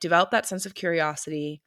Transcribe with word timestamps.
develop 0.00 0.30
that 0.30 0.46
sense 0.46 0.66
of 0.66 0.74
curiosity, 0.74 1.62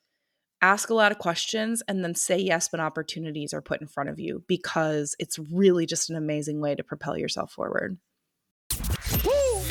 ask 0.62 0.90
a 0.90 0.94
lot 0.94 1.12
of 1.12 1.20
questions, 1.20 1.82
and 1.88 2.04
then 2.04 2.16
say 2.16 2.38
yes 2.38 2.72
when 2.72 2.82
opportunities 2.82 3.54
are 3.54 3.62
put 3.62 3.82
in 3.82 3.88
front 3.88 4.10
of 4.10 4.20
you 4.20 4.44
because 4.48 5.16
it's 5.20 5.40
really 5.40 5.86
just 5.86 6.10
an 6.10 6.16
amazing 6.16 6.60
way 6.60 6.76
to 6.76 6.84
propel 6.84 7.18
yourself 7.18 7.52
forward. 7.52 7.98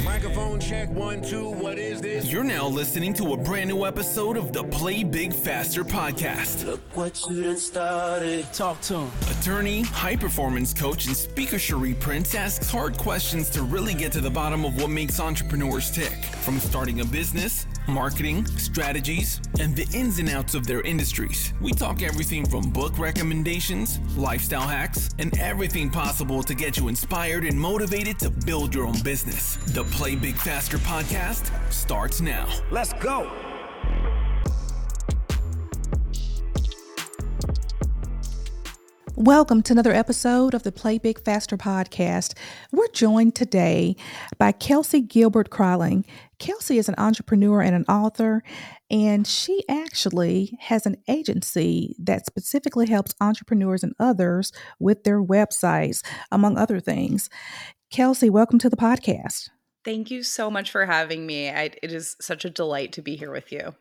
Microphone 0.05 0.59
check 0.59 0.89
one, 0.91 1.23
two. 1.23 1.49
What 1.49 1.79
is 1.79 2.01
this? 2.01 2.33
You're 2.33 2.43
now 2.43 2.67
listening 2.67 3.15
to 3.15 3.35
a 3.35 3.37
brand 3.37 3.69
new 3.69 3.85
episode 3.85 4.37
of 4.37 4.53
the 4.53 4.65
Play 4.65 5.05
Big 5.05 5.33
Faster 5.33 5.85
podcast. 5.85 6.67
Look 6.67 6.81
what 6.97 7.25
you 7.31 7.45
done 7.45 7.57
started. 7.57 8.53
Talk 8.53 8.81
to 8.83 8.95
him. 8.95 9.11
Attorney, 9.31 9.83
high 9.83 10.17
performance 10.17 10.75
coach, 10.75 11.07
and 11.07 11.17
speaker 11.17 11.59
Cherie 11.59 11.95
Prince 11.95 12.35
asks 12.35 12.71
hard 12.71 12.99
questions 12.99 13.49
to 13.51 13.63
really 13.63 13.95
get 13.95 14.11
to 14.13 14.21
the 14.21 14.31
bottom 14.31 14.65
of 14.65 14.81
what 14.81 14.91
makes 14.91 15.21
entrepreneurs 15.21 15.91
tick. 15.91 16.25
From 16.43 16.59
starting 16.59 17.01
a 17.01 17.05
business, 17.05 17.67
marketing, 17.89 18.47
strategies, 18.47 19.41
and 19.59 19.75
the 19.75 19.89
ins 19.97 20.19
and 20.19 20.29
outs 20.29 20.55
of 20.55 20.67
their 20.67 20.83
industries. 20.83 21.53
We 21.61 21.73
talk 21.73 22.03
everything 22.03 22.47
from 22.47 22.71
book 22.71 22.99
recommendations, 22.99 23.99
lifestyle 24.17 24.69
hacks, 24.69 25.11
and 25.19 25.37
everything 25.39 25.91
possible 25.91 26.43
to 26.43 26.55
get 26.55 26.77
you 26.77 26.89
inspired 26.89 27.45
and 27.45 27.59
motivated 27.59 28.19
to 28.21 28.31
build 28.31 28.75
your 28.75 28.87
own 28.87 29.01
business. 29.03 29.57
The 29.73 29.85
Play 29.85 30.15
Big 30.15 30.37
Faster 30.37 30.79
podcast 30.79 31.51
starts 31.73 32.21
now. 32.21 32.49
Let's 32.71 32.93
go. 32.95 33.48
Welcome 39.21 39.63
to 39.63 39.73
another 39.73 39.93
episode 39.93 40.55
of 40.55 40.63
the 40.63 40.71
Play 40.71 40.97
Big 40.97 41.21
Faster 41.21 41.57
podcast. 41.57 42.39
We're 42.71 42.87
joined 42.93 43.35
today 43.35 43.97
by 44.39 44.53
Kelsey 44.53 45.01
Gilbert 45.01 45.51
Kreiling. 45.51 46.05
Kelsey 46.39 46.79
is 46.79 46.89
an 46.89 46.95
entrepreneur 46.99 47.61
and 47.61 47.75
an 47.75 47.85
author, 47.89 48.45
and 48.89 49.27
she 49.27 49.65
actually 49.69 50.57
has 50.61 50.87
an 50.87 50.99
agency 51.09 51.97
that 51.99 52.27
specifically 52.27 52.87
helps 52.87 53.13
entrepreneurs 53.21 53.83
and 53.83 53.93
others 53.99 54.53
with 54.79 55.03
their 55.03 55.21
websites, 55.21 56.07
among 56.31 56.57
other 56.57 56.79
things. 56.79 57.29
Kelsey, 57.91 58.31
welcome 58.31 58.61
to 58.61 58.71
the 58.71 58.77
podcast. 58.77 59.49
Thank 59.85 60.13
you 60.13 60.23
so 60.23 60.49
much 60.49 60.71
for 60.71 60.87
having 60.87 61.27
me. 61.27 61.51
I, 61.51 61.73
it 61.83 61.93
is 61.93 62.15
such 62.21 62.45
a 62.45 62.51
delight 62.51 62.93
to 62.93 63.03
be 63.03 63.17
here 63.17 63.33
with 63.33 63.51
you. 63.51 63.75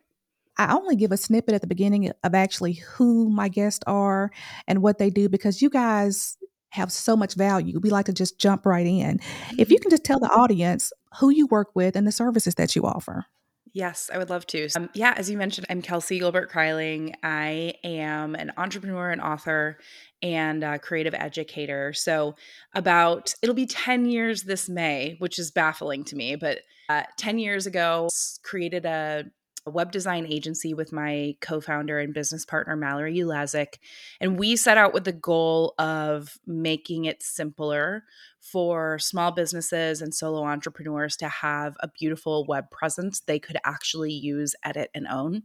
I 0.58 0.73
only 0.73 0.95
give 0.95 1.11
a 1.11 1.17
snippet 1.17 1.53
at 1.53 1.61
the 1.61 1.67
beginning 1.67 2.11
of 2.23 2.33
actually 2.33 2.73
who 2.73 3.30
my 3.30 3.47
guests 3.47 3.83
are 3.88 4.31
and 4.67 4.81
what 4.81 4.97
they 4.97 5.09
do 5.09 5.30
because 5.30 5.61
you 5.61 5.69
guys 5.69 6.38
have 6.72 6.91
so 6.91 7.16
much 7.16 7.36
value. 7.36 7.80
We 7.80 7.89
like 7.89 8.08
to 8.08 8.14
just 8.14 8.39
jump 8.39 8.66
right 8.66 8.86
in. 8.86 9.19
If 9.58 9.69
you 9.69 9.80
can 9.80 9.89
just 9.89 10.03
tell 10.03 10.19
the 10.19 10.30
audience 10.30 10.91
who 11.19 11.30
you 11.30 11.47
work 11.47 11.69
with 11.75 11.95
and 11.95 12.05
the 12.05 12.11
services 12.11 12.55
that 12.55 12.75
you 12.75 12.83
offer. 12.83 13.25
Yes, 13.73 14.09
I 14.11 14.17
would 14.17 14.31
love 14.31 14.47
to. 14.47 14.69
Um, 14.75 14.89
yeah, 14.95 15.14
as 15.17 15.30
you 15.30 15.38
mentioned, 15.38 15.67
I'm 15.69 15.83
Kelsey 15.83 16.17
Gilbert 16.17 16.52
Kreiling. 16.52 17.14
I 17.21 17.75
am 17.83 18.33
an 18.33 18.52
entrepreneur 18.58 19.11
and 19.11 19.21
author 19.21 19.77
and 20.23 20.64
a 20.64 20.80
creative 20.80 21.14
educator. 21.14 21.94
So, 21.94 22.36
about 22.73 23.36
it'll 23.44 23.53
be 23.53 23.67
10 23.67 24.08
years 24.08 24.44
this 24.44 24.67
May, 24.67 25.16
which 25.19 25.38
is 25.38 25.52
baffling 25.52 26.05
to 26.05 26.16
me, 26.16 26.36
but 26.36 26.59
uh, 26.89 27.03
10 27.17 27.38
years 27.38 27.67
ago, 27.67 28.09
created 28.42 28.86
a 28.86 29.25
a 29.68 29.70
web 29.70 29.92
design 29.92 30.26
agency 30.26 30.73
with 30.73 30.94
my 30.94 31.36
co-founder 31.42 32.00
and 32.00 32.14
business 32.14 32.46
partner 32.46 32.76
Mallory 32.76 33.18
Ulaszek, 33.18 33.76
and 34.22 34.40
we 34.40 34.56
set 34.56 34.78
out 34.78 34.94
with 34.94 35.04
the 35.04 35.12
goal 35.12 35.76
of 35.78 36.38
making 36.48 37.06
it 37.06 37.22
simpler 37.22 38.04
for 38.42 38.98
small 38.98 39.32
businesses 39.32 40.02
and 40.02 40.16
solo 40.16 40.44
entrepreneurs 40.44 41.18
to 41.18 41.28
have 41.28 41.76
a 41.82 41.90
beautiful 41.90 42.45
web 42.48 42.72
presence 42.72 43.20
they 43.20 43.40
could 43.40 43.58
actually 43.66 44.14
use, 44.14 44.56
edit, 44.64 44.90
and 44.95 45.06
own. 45.08 45.44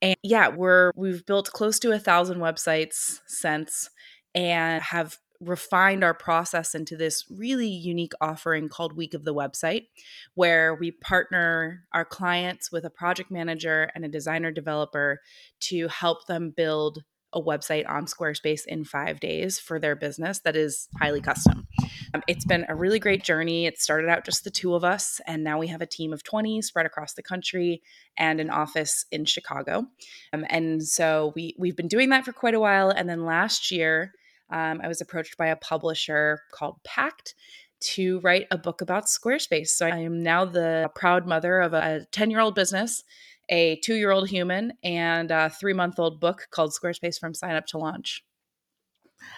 And 0.00 0.16
yeah, 0.22 0.48
we're 0.48 0.92
we've 0.94 1.26
built 1.26 1.50
close 1.50 1.78
to 1.80 1.90
a 1.90 1.98
thousand 1.98 2.38
websites 2.38 3.20
since 3.26 3.90
and 4.34 4.80
have 4.82 5.18
refined 5.40 6.02
our 6.02 6.14
process 6.14 6.74
into 6.74 6.96
this 6.96 7.24
really 7.30 7.68
unique 7.68 8.12
offering 8.20 8.68
called 8.68 8.96
Week 8.96 9.14
of 9.14 9.24
the 9.24 9.34
Website, 9.34 9.86
where 10.34 10.74
we 10.74 10.90
partner 10.90 11.84
our 11.92 12.04
clients 12.04 12.72
with 12.72 12.84
a 12.84 12.90
project 12.90 13.30
manager 13.30 13.90
and 13.94 14.04
a 14.04 14.08
designer 14.08 14.50
developer 14.50 15.20
to 15.60 15.88
help 15.88 16.26
them 16.26 16.50
build 16.50 17.04
a 17.32 17.42
website 17.42 17.88
on 17.88 18.06
Squarespace 18.06 18.64
in 18.66 18.84
five 18.84 19.20
days 19.20 19.58
for 19.58 19.78
their 19.78 19.94
business 19.94 20.40
that 20.40 20.56
is 20.56 20.88
highly 20.98 21.20
custom. 21.20 21.66
Um, 22.14 22.22
it's 22.26 22.46
been 22.46 22.64
a 22.68 22.74
really 22.74 22.98
great 22.98 23.22
journey. 23.22 23.66
It 23.66 23.78
started 23.78 24.08
out 24.08 24.24
just 24.24 24.44
the 24.44 24.50
two 24.50 24.74
of 24.74 24.82
us, 24.82 25.20
and 25.26 25.44
now 25.44 25.58
we 25.58 25.66
have 25.66 25.82
a 25.82 25.86
team 25.86 26.12
of 26.12 26.24
20 26.24 26.62
spread 26.62 26.86
across 26.86 27.12
the 27.12 27.22
country 27.22 27.82
and 28.16 28.40
an 28.40 28.48
office 28.48 29.04
in 29.12 29.26
Chicago. 29.26 29.86
Um, 30.32 30.46
and 30.48 30.82
so 30.82 31.32
we, 31.36 31.54
we've 31.58 31.76
been 31.76 31.88
doing 31.88 32.08
that 32.10 32.24
for 32.24 32.32
quite 32.32 32.54
a 32.54 32.60
while. 32.60 32.90
And 32.90 33.08
then 33.08 33.26
last 33.26 33.70
year, 33.70 34.12
um, 34.50 34.80
I 34.82 34.88
was 34.88 35.00
approached 35.00 35.36
by 35.36 35.46
a 35.46 35.56
publisher 35.56 36.40
called 36.52 36.76
Packt 36.84 37.34
to 37.80 38.20
write 38.20 38.46
a 38.50 38.58
book 38.58 38.80
about 38.80 39.06
Squarespace. 39.06 39.68
So 39.68 39.86
I 39.86 39.98
am 39.98 40.22
now 40.22 40.44
the 40.44 40.90
proud 40.94 41.26
mother 41.26 41.60
of 41.60 41.74
a 41.74 42.06
10 42.10 42.30
year 42.30 42.40
old 42.40 42.54
business, 42.54 43.04
a 43.48 43.76
two 43.76 43.94
year 43.94 44.10
old 44.10 44.28
human, 44.28 44.72
and 44.82 45.30
a 45.30 45.50
three 45.50 45.72
month 45.72 45.98
old 45.98 46.20
book 46.20 46.48
called 46.50 46.72
Squarespace 46.72 47.18
from 47.18 47.34
Sign 47.34 47.54
Up 47.54 47.66
to 47.66 47.78
Launch. 47.78 48.24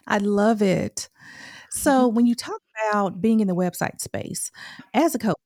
I 0.06 0.18
love 0.18 0.62
it. 0.62 1.08
So, 1.70 2.08
when 2.08 2.26
you 2.26 2.34
talk 2.34 2.60
about 2.90 3.20
being 3.20 3.40
in 3.40 3.46
the 3.46 3.54
website 3.54 4.00
space, 4.00 4.50
as 4.92 5.14
a 5.14 5.18
coach, 5.18 5.36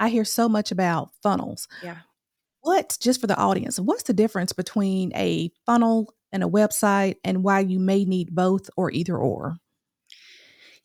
I 0.00 0.08
hear 0.08 0.24
so 0.24 0.48
much 0.48 0.72
about 0.72 1.10
funnels. 1.22 1.68
Yeah. 1.82 1.98
What, 2.62 2.96
just 3.00 3.20
for 3.20 3.26
the 3.26 3.36
audience, 3.36 3.78
what's 3.78 4.04
the 4.04 4.14
difference 4.14 4.52
between 4.54 5.14
a 5.14 5.50
funnel 5.66 6.14
and 6.34 6.42
a 6.42 6.48
website 6.48 7.16
and 7.24 7.42
why 7.42 7.60
you 7.60 7.78
may 7.78 8.04
need 8.04 8.34
both 8.34 8.68
or 8.76 8.90
either 8.90 9.16
or? 9.16 9.56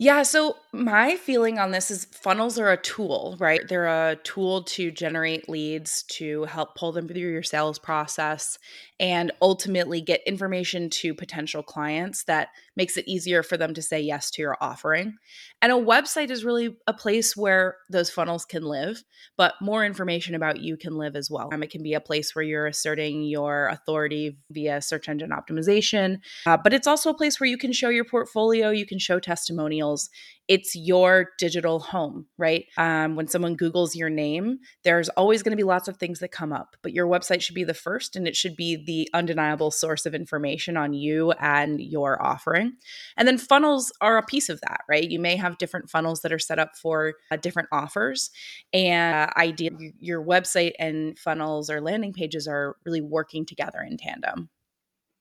Yeah, 0.01 0.23
so 0.23 0.55
my 0.71 1.17
feeling 1.17 1.59
on 1.59 1.71
this 1.71 1.91
is 1.91 2.05
funnels 2.05 2.57
are 2.57 2.71
a 2.71 2.77
tool, 2.77 3.35
right? 3.37 3.67
They're 3.67 4.11
a 4.11 4.15
tool 4.23 4.63
to 4.63 4.91
generate 4.91 5.49
leads, 5.49 6.03
to 6.03 6.45
help 6.45 6.75
pull 6.75 6.93
them 6.93 7.09
through 7.09 7.17
your 7.17 7.43
sales 7.43 7.79
process, 7.79 8.57
and 8.97 9.33
ultimately 9.41 9.99
get 9.99 10.21
information 10.25 10.89
to 10.91 11.13
potential 11.13 11.63
clients 11.63 12.23
that 12.23 12.47
makes 12.79 12.95
it 12.95 13.05
easier 13.09 13.43
for 13.43 13.57
them 13.57 13.73
to 13.73 13.81
say 13.81 13.99
yes 13.99 14.31
to 14.31 14.41
your 14.41 14.55
offering. 14.61 15.17
And 15.61 15.69
a 15.73 15.75
website 15.75 16.29
is 16.29 16.45
really 16.45 16.77
a 16.87 16.93
place 16.93 17.35
where 17.35 17.75
those 17.89 18.09
funnels 18.09 18.45
can 18.45 18.63
live, 18.63 19.03
but 19.35 19.55
more 19.59 19.83
information 19.85 20.33
about 20.33 20.61
you 20.61 20.77
can 20.77 20.97
live 20.97 21.17
as 21.17 21.29
well. 21.29 21.49
Um, 21.51 21.61
it 21.61 21.71
can 21.71 21.83
be 21.83 21.93
a 21.93 21.99
place 21.99 22.33
where 22.33 22.41
you're 22.41 22.67
asserting 22.67 23.23
your 23.23 23.67
authority 23.67 24.37
via 24.49 24.81
search 24.81 25.09
engine 25.09 25.31
optimization, 25.31 26.19
uh, 26.45 26.55
but 26.55 26.73
it's 26.73 26.87
also 26.87 27.09
a 27.09 27.13
place 27.13 27.37
where 27.37 27.49
you 27.49 27.57
can 27.57 27.73
show 27.73 27.89
your 27.89 28.05
portfolio, 28.05 28.69
you 28.69 28.85
can 28.85 28.97
show 28.97 29.19
testimonials 29.19 30.09
it's 30.49 30.75
your 30.75 31.29
digital 31.37 31.79
home, 31.79 32.25
right? 32.39 32.65
Um, 32.75 33.15
when 33.15 33.27
someone 33.27 33.55
Googles 33.55 33.95
your 33.95 34.09
name, 34.09 34.57
there's 34.83 35.07
always 35.09 35.43
going 35.43 35.51
to 35.51 35.55
be 35.55 35.63
lots 35.63 35.87
of 35.87 35.97
things 35.97 36.19
that 36.19 36.31
come 36.31 36.51
up, 36.51 36.75
but 36.81 36.91
your 36.91 37.07
website 37.07 37.41
should 37.41 37.53
be 37.53 37.63
the 37.63 37.75
first 37.75 38.15
and 38.15 38.27
it 38.27 38.35
should 38.35 38.55
be 38.55 38.75
the 38.75 39.07
undeniable 39.13 39.69
source 39.69 40.07
of 40.07 40.15
information 40.15 40.75
on 40.75 40.91
you 40.91 41.31
and 41.33 41.79
your 41.79 42.19
offering. 42.19 42.73
And 43.15 43.27
then 43.27 43.37
funnels 43.37 43.93
are 44.01 44.17
a 44.17 44.25
piece 44.25 44.49
of 44.49 44.59
that, 44.61 44.81
right? 44.89 45.07
You 45.07 45.19
may 45.19 45.35
have 45.35 45.59
different 45.59 45.91
funnels 45.91 46.21
that 46.21 46.33
are 46.33 46.39
set 46.39 46.57
up 46.57 46.75
for 46.75 47.13
uh, 47.29 47.37
different 47.37 47.69
offers. 47.71 48.31
And 48.73 49.15
uh, 49.15 49.29
idea, 49.37 49.69
your 49.99 50.25
website 50.25 50.73
and 50.79 51.17
funnels 51.19 51.69
or 51.69 51.79
landing 51.79 52.11
pages 52.11 52.47
are 52.47 52.75
really 52.85 53.01
working 53.01 53.45
together 53.45 53.85
in 53.87 53.97
tandem. 53.97 54.49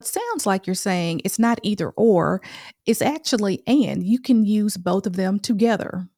It 0.01 0.07
sounds 0.07 0.47
like 0.47 0.67
you're 0.67 0.75
saying 0.75 1.23
it's 1.25 1.39
not 1.39 1.59
either 1.63 1.91
or, 1.91 2.41
it's 2.87 3.03
actually 3.03 3.63
and. 3.67 4.05
You 4.07 4.21
can 4.21 4.45
use 4.45 4.77
both 4.77 5.07
of 5.07 5.17
them 5.17 5.41
together. 5.41 6.09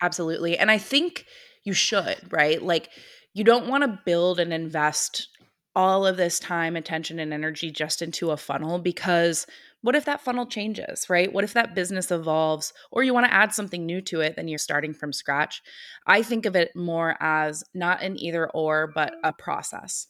Absolutely. 0.00 0.58
And 0.58 0.70
I 0.70 0.78
think 0.78 1.26
you 1.64 1.72
should, 1.72 2.18
right? 2.32 2.60
Like, 2.60 2.88
you 3.34 3.44
don't 3.44 3.68
want 3.68 3.84
to 3.84 4.00
build 4.04 4.40
and 4.40 4.52
invest 4.52 5.28
all 5.74 6.06
of 6.06 6.16
this 6.16 6.38
time, 6.38 6.76
attention, 6.76 7.18
and 7.18 7.32
energy 7.32 7.70
just 7.70 8.02
into 8.02 8.30
a 8.30 8.36
funnel 8.36 8.78
because 8.78 9.46
what 9.80 9.96
if 9.96 10.04
that 10.04 10.20
funnel 10.20 10.46
changes, 10.46 11.08
right? 11.08 11.32
What 11.32 11.44
if 11.44 11.54
that 11.54 11.74
business 11.74 12.10
evolves 12.10 12.72
or 12.90 13.02
you 13.02 13.14
want 13.14 13.26
to 13.26 13.34
add 13.34 13.54
something 13.54 13.86
new 13.86 14.00
to 14.02 14.20
it, 14.20 14.36
then 14.36 14.48
you're 14.48 14.58
starting 14.58 14.92
from 14.92 15.12
scratch? 15.12 15.62
I 16.06 16.22
think 16.22 16.44
of 16.46 16.54
it 16.54 16.76
more 16.76 17.16
as 17.20 17.64
not 17.74 18.02
an 18.02 18.18
either 18.18 18.48
or, 18.50 18.86
but 18.94 19.14
a 19.24 19.32
process. 19.32 20.08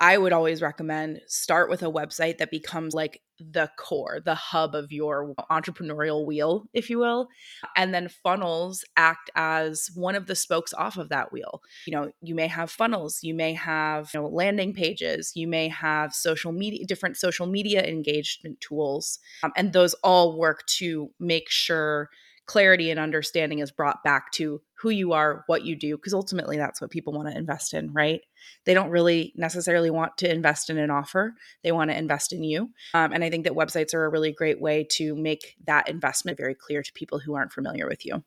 I 0.00 0.18
would 0.18 0.32
always 0.32 0.62
recommend 0.62 1.20
start 1.28 1.70
with 1.70 1.82
a 1.82 1.90
website 1.90 2.38
that 2.38 2.50
becomes 2.50 2.94
like 2.94 3.22
the 3.38 3.70
core, 3.78 4.20
the 4.24 4.34
hub 4.34 4.74
of 4.74 4.90
your 4.90 5.34
entrepreneurial 5.50 6.26
wheel, 6.26 6.64
if 6.72 6.90
you 6.90 6.98
will. 6.98 7.28
And 7.76 7.94
then 7.94 8.08
funnels 8.08 8.84
act 8.96 9.30
as 9.36 9.90
one 9.94 10.14
of 10.14 10.26
the 10.26 10.34
spokes 10.34 10.72
off 10.74 10.96
of 10.96 11.10
that 11.10 11.32
wheel. 11.32 11.62
You 11.86 11.92
know, 11.92 12.10
you 12.20 12.34
may 12.34 12.48
have 12.48 12.70
funnels, 12.70 13.20
you 13.22 13.34
may 13.34 13.52
have 13.52 14.10
you 14.14 14.20
know, 14.20 14.28
landing 14.28 14.72
pages, 14.72 15.32
you 15.34 15.46
may 15.46 15.68
have 15.68 16.14
social 16.14 16.52
media, 16.52 16.84
different 16.86 17.16
social 17.16 17.46
media 17.46 17.84
engagement 17.86 18.60
tools. 18.60 19.18
Um, 19.42 19.52
and 19.56 19.72
those 19.72 19.94
all 20.02 20.38
work 20.38 20.66
to 20.78 21.10
make 21.20 21.48
sure 21.48 22.08
clarity 22.46 22.90
and 22.90 22.98
understanding 22.98 23.58
is 23.58 23.70
brought 23.70 24.02
back 24.02 24.30
to 24.32 24.60
who 24.78 24.90
you 24.90 25.12
are, 25.12 25.44
what 25.46 25.64
you 25.64 25.74
do, 25.74 25.96
because 25.96 26.14
ultimately 26.14 26.56
that's 26.56 26.80
what 26.80 26.90
people 26.90 27.12
want 27.12 27.28
to 27.28 27.36
invest 27.36 27.74
in, 27.74 27.92
right? 27.92 28.20
They 28.64 28.74
don't 28.74 28.90
really 28.90 29.32
necessarily 29.36 29.90
want 29.90 30.16
to 30.18 30.30
invest 30.30 30.70
in 30.70 30.78
an 30.78 30.90
offer, 30.90 31.34
they 31.62 31.72
want 31.72 31.90
to 31.90 31.96
invest 31.96 32.32
in 32.32 32.44
you. 32.44 32.70
Um, 32.94 33.12
and 33.12 33.24
I 33.24 33.30
think 33.30 33.44
that 33.44 33.54
websites 33.54 33.94
are 33.94 34.04
a 34.04 34.10
really 34.10 34.32
great 34.32 34.60
way 34.60 34.86
to 34.92 35.14
make 35.14 35.56
that 35.66 35.88
investment 35.88 36.36
very 36.36 36.54
clear 36.54 36.82
to 36.82 36.92
people 36.92 37.18
who 37.18 37.34
aren't 37.34 37.52
familiar 37.52 37.86
with 37.88 38.04
you. 38.04 38.22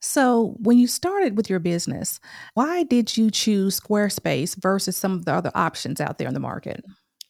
So, 0.00 0.56
when 0.58 0.76
you 0.76 0.86
started 0.86 1.34
with 1.34 1.48
your 1.48 1.60
business, 1.60 2.20
why 2.52 2.82
did 2.82 3.16
you 3.16 3.30
choose 3.30 3.80
Squarespace 3.80 4.54
versus 4.60 4.98
some 4.98 5.12
of 5.12 5.24
the 5.24 5.32
other 5.32 5.50
options 5.54 5.98
out 5.98 6.18
there 6.18 6.28
in 6.28 6.34
the 6.34 6.40
market? 6.40 6.84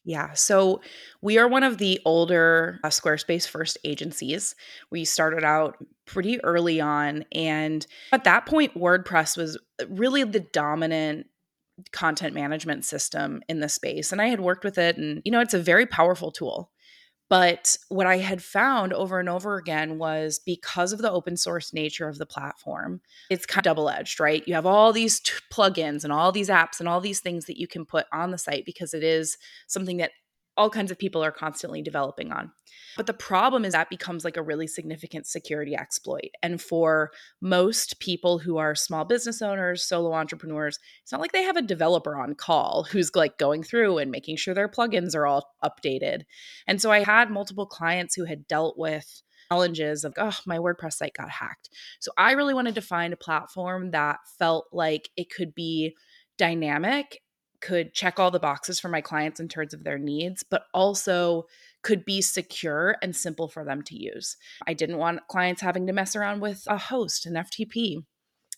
Yeah. 0.04 0.34
So 0.34 0.82
we 1.22 1.38
are 1.38 1.48
one 1.48 1.62
of 1.62 1.78
the 1.78 1.98
older 2.04 2.78
uh, 2.84 2.88
Squarespace 2.88 3.48
first 3.48 3.78
agencies. 3.84 4.54
We 4.90 5.04
started 5.06 5.44
out 5.44 5.78
pretty 6.04 6.42
early 6.44 6.80
on. 6.80 7.24
And 7.32 7.86
at 8.12 8.24
that 8.24 8.44
point, 8.44 8.74
WordPress 8.74 9.36
was 9.36 9.58
really 9.88 10.22
the 10.24 10.40
dominant 10.40 11.26
content 11.92 12.34
management 12.34 12.84
system 12.84 13.42
in 13.48 13.60
the 13.60 13.68
space. 13.68 14.12
And 14.12 14.20
I 14.20 14.28
had 14.28 14.40
worked 14.40 14.62
with 14.62 14.78
it, 14.78 14.96
and, 14.96 15.22
you 15.24 15.32
know, 15.32 15.40
it's 15.40 15.54
a 15.54 15.58
very 15.58 15.86
powerful 15.86 16.30
tool. 16.30 16.70
But 17.34 17.76
what 17.88 18.06
I 18.06 18.18
had 18.18 18.44
found 18.44 18.92
over 18.92 19.18
and 19.18 19.28
over 19.28 19.56
again 19.56 19.98
was 19.98 20.38
because 20.38 20.92
of 20.92 21.00
the 21.00 21.10
open 21.10 21.36
source 21.36 21.72
nature 21.72 22.08
of 22.08 22.16
the 22.16 22.26
platform, 22.26 23.00
it's 23.28 23.44
kind 23.44 23.58
of 23.58 23.64
double 23.64 23.90
edged, 23.90 24.20
right? 24.20 24.46
You 24.46 24.54
have 24.54 24.66
all 24.66 24.92
these 24.92 25.18
t- 25.18 25.32
plugins 25.52 26.04
and 26.04 26.12
all 26.12 26.30
these 26.30 26.48
apps 26.48 26.78
and 26.78 26.88
all 26.88 27.00
these 27.00 27.18
things 27.18 27.46
that 27.46 27.58
you 27.58 27.66
can 27.66 27.86
put 27.86 28.06
on 28.12 28.30
the 28.30 28.38
site 28.38 28.64
because 28.64 28.94
it 28.94 29.02
is 29.02 29.36
something 29.66 29.96
that 29.96 30.12
all 30.56 30.70
kinds 30.70 30.90
of 30.90 30.98
people 30.98 31.22
are 31.22 31.32
constantly 31.32 31.82
developing 31.82 32.30
on. 32.32 32.52
But 32.96 33.06
the 33.06 33.12
problem 33.12 33.64
is 33.64 33.72
that 33.72 33.90
becomes 33.90 34.24
like 34.24 34.36
a 34.36 34.42
really 34.42 34.66
significant 34.66 35.26
security 35.26 35.74
exploit. 35.74 36.30
And 36.42 36.60
for 36.60 37.10
most 37.40 37.98
people 37.98 38.38
who 38.38 38.56
are 38.56 38.74
small 38.74 39.04
business 39.04 39.42
owners, 39.42 39.84
solo 39.84 40.12
entrepreneurs, 40.12 40.78
it's 41.02 41.12
not 41.12 41.20
like 41.20 41.32
they 41.32 41.42
have 41.42 41.56
a 41.56 41.62
developer 41.62 42.16
on 42.16 42.34
call 42.34 42.84
who's 42.84 43.14
like 43.14 43.36
going 43.36 43.62
through 43.62 43.98
and 43.98 44.10
making 44.10 44.36
sure 44.36 44.54
their 44.54 44.68
plugins 44.68 45.14
are 45.14 45.26
all 45.26 45.50
updated. 45.64 46.22
And 46.66 46.80
so 46.80 46.90
I 46.90 47.02
had 47.02 47.30
multiple 47.30 47.66
clients 47.66 48.14
who 48.14 48.24
had 48.24 48.46
dealt 48.46 48.78
with 48.78 49.22
challenges 49.50 50.04
of, 50.04 50.14
oh, 50.18 50.38
my 50.46 50.58
WordPress 50.58 50.94
site 50.94 51.14
got 51.14 51.30
hacked. 51.30 51.68
So 52.00 52.12
I 52.16 52.32
really 52.32 52.54
wanted 52.54 52.76
to 52.76 52.80
find 52.80 53.12
a 53.12 53.16
platform 53.16 53.90
that 53.90 54.18
felt 54.38 54.66
like 54.72 55.10
it 55.16 55.30
could 55.30 55.54
be 55.54 55.96
dynamic 56.38 57.20
could 57.64 57.94
check 57.94 58.18
all 58.20 58.30
the 58.30 58.38
boxes 58.38 58.78
for 58.78 58.88
my 58.88 59.00
clients 59.00 59.40
in 59.40 59.48
terms 59.48 59.72
of 59.72 59.84
their 59.84 59.98
needs, 59.98 60.42
but 60.42 60.66
also 60.74 61.46
could 61.82 62.04
be 62.04 62.20
secure 62.20 62.96
and 63.02 63.16
simple 63.16 63.48
for 63.48 63.64
them 63.64 63.80
to 63.82 63.96
use. 63.96 64.36
I 64.66 64.74
didn't 64.74 64.98
want 64.98 65.26
clients 65.28 65.62
having 65.62 65.86
to 65.86 65.94
mess 65.94 66.14
around 66.14 66.40
with 66.40 66.62
a 66.66 66.76
host, 66.76 67.24
an 67.24 67.34
FTP. 67.34 68.04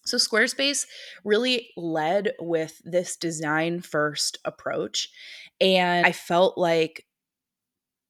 So, 0.04 0.16
Squarespace 0.16 0.86
really 1.24 1.70
led 1.76 2.32
with 2.40 2.80
this 2.84 3.16
design 3.16 3.80
first 3.80 4.38
approach. 4.44 5.08
And 5.60 6.04
I 6.04 6.12
felt 6.12 6.58
like 6.58 7.06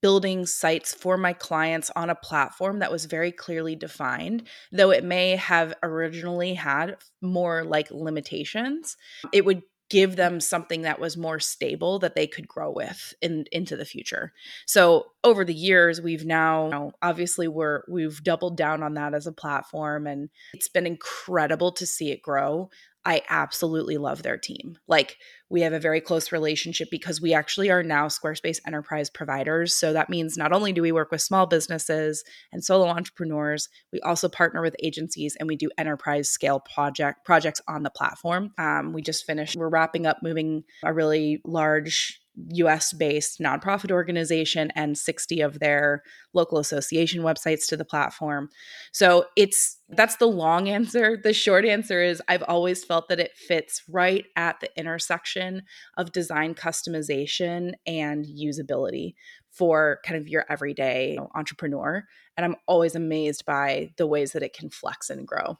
building 0.01 0.45
sites 0.45 0.93
for 0.93 1.17
my 1.17 1.33
clients 1.33 1.91
on 1.95 2.09
a 2.09 2.15
platform 2.15 2.79
that 2.79 2.91
was 2.91 3.05
very 3.05 3.31
clearly 3.31 3.75
defined, 3.75 4.47
though 4.71 4.91
it 4.91 5.03
may 5.03 5.35
have 5.35 5.73
originally 5.81 6.53
had 6.53 6.97
more 7.21 7.63
like 7.63 7.89
limitations, 7.91 8.95
it 9.33 9.45
would 9.45 9.63
give 9.89 10.15
them 10.15 10.39
something 10.39 10.81
that 10.81 10.99
was 10.99 11.15
more 11.15 11.39
stable 11.39 11.99
that 11.99 12.15
they 12.15 12.27
could 12.27 12.47
grow 12.47 12.71
with 12.71 13.13
in 13.21 13.45
into 13.51 13.75
the 13.75 13.85
future. 13.85 14.33
So 14.65 15.07
over 15.23 15.45
the 15.45 15.53
years 15.53 16.01
we've 16.01 16.25
now 16.25 16.65
you 16.65 16.71
know, 16.71 16.91
obviously 17.01 17.47
we're 17.47 17.83
we've 17.87 18.23
doubled 18.23 18.57
down 18.57 18.83
on 18.83 18.95
that 18.95 19.13
as 19.13 19.27
a 19.27 19.31
platform 19.31 20.07
and 20.07 20.29
it's 20.53 20.69
been 20.69 20.87
incredible 20.87 21.71
to 21.73 21.85
see 21.85 22.11
it 22.11 22.21
grow. 22.21 22.69
I 23.07 23.21
absolutely 23.29 23.97
love 23.97 24.21
their 24.21 24.35
team. 24.35 24.77
Like 24.85 25.15
we 25.49 25.61
have 25.61 25.71
a 25.71 25.79
very 25.79 26.01
close 26.01 26.33
relationship 26.33 26.89
because 26.91 27.21
we 27.21 27.33
actually 27.33 27.71
are 27.71 27.81
now 27.81 28.07
Squarespace 28.07 28.59
enterprise 28.67 29.09
providers. 29.09 29.73
So 29.73 29.93
that 29.93 30.09
means 30.09 30.35
not 30.35 30.51
only 30.51 30.73
do 30.73 30.81
we 30.81 30.91
work 30.91 31.09
with 31.09 31.21
small 31.21 31.45
businesses 31.45 32.25
and 32.51 32.61
solo 32.61 32.87
entrepreneurs, 32.87 33.69
we 33.93 34.01
also 34.01 34.27
partner 34.27 34.61
with 34.61 34.75
agencies 34.83 35.37
and 35.39 35.47
we 35.47 35.55
do 35.55 35.71
enterprise 35.77 36.29
scale 36.29 36.59
project 36.59 37.23
projects 37.23 37.61
on 37.65 37.83
the 37.83 37.89
platform. 37.89 38.51
Um, 38.57 38.91
we 38.91 39.01
just 39.01 39.25
finished. 39.25 39.55
We're 39.55 39.69
wrapping 39.69 40.05
up 40.05 40.17
moving 40.21 40.65
a 40.83 40.93
really 40.93 41.39
large 41.45 42.19
US 42.53 42.93
based 42.93 43.39
nonprofit 43.39 43.91
organization 43.91 44.71
and 44.75 44.97
60 44.97 45.41
of 45.41 45.59
their 45.59 46.03
local 46.33 46.59
association 46.59 47.23
websites 47.23 47.67
to 47.67 47.77
the 47.77 47.85
platform. 47.85 48.49
So 48.91 49.25
it's 49.35 49.77
that's 49.89 50.17
the 50.17 50.27
long 50.27 50.69
answer. 50.77 51.17
The 51.21 51.33
short 51.33 51.65
answer 51.65 52.01
is 52.01 52.21
I've 52.27 52.43
always 52.43 52.83
felt 52.83 53.09
that 53.09 53.19
it 53.19 53.31
fits 53.35 53.83
right 53.89 54.25
at 54.35 54.59
the 54.59 54.69
intersection 54.77 55.63
of 55.97 56.11
design 56.11 56.53
customization 56.53 57.73
and 57.85 58.25
usability 58.25 59.13
for 59.51 59.99
kind 60.05 60.19
of 60.19 60.27
your 60.27 60.45
everyday 60.49 61.17
entrepreneur. 61.33 62.03
And 62.35 62.45
I'm 62.45 62.55
always 62.67 62.95
amazed 62.95 63.45
by 63.45 63.89
the 63.97 64.05
ways 64.05 64.33
that 64.33 64.43
it 64.43 64.53
can 64.53 64.69
flex 64.69 65.09
and 65.09 65.27
grow. 65.27 65.57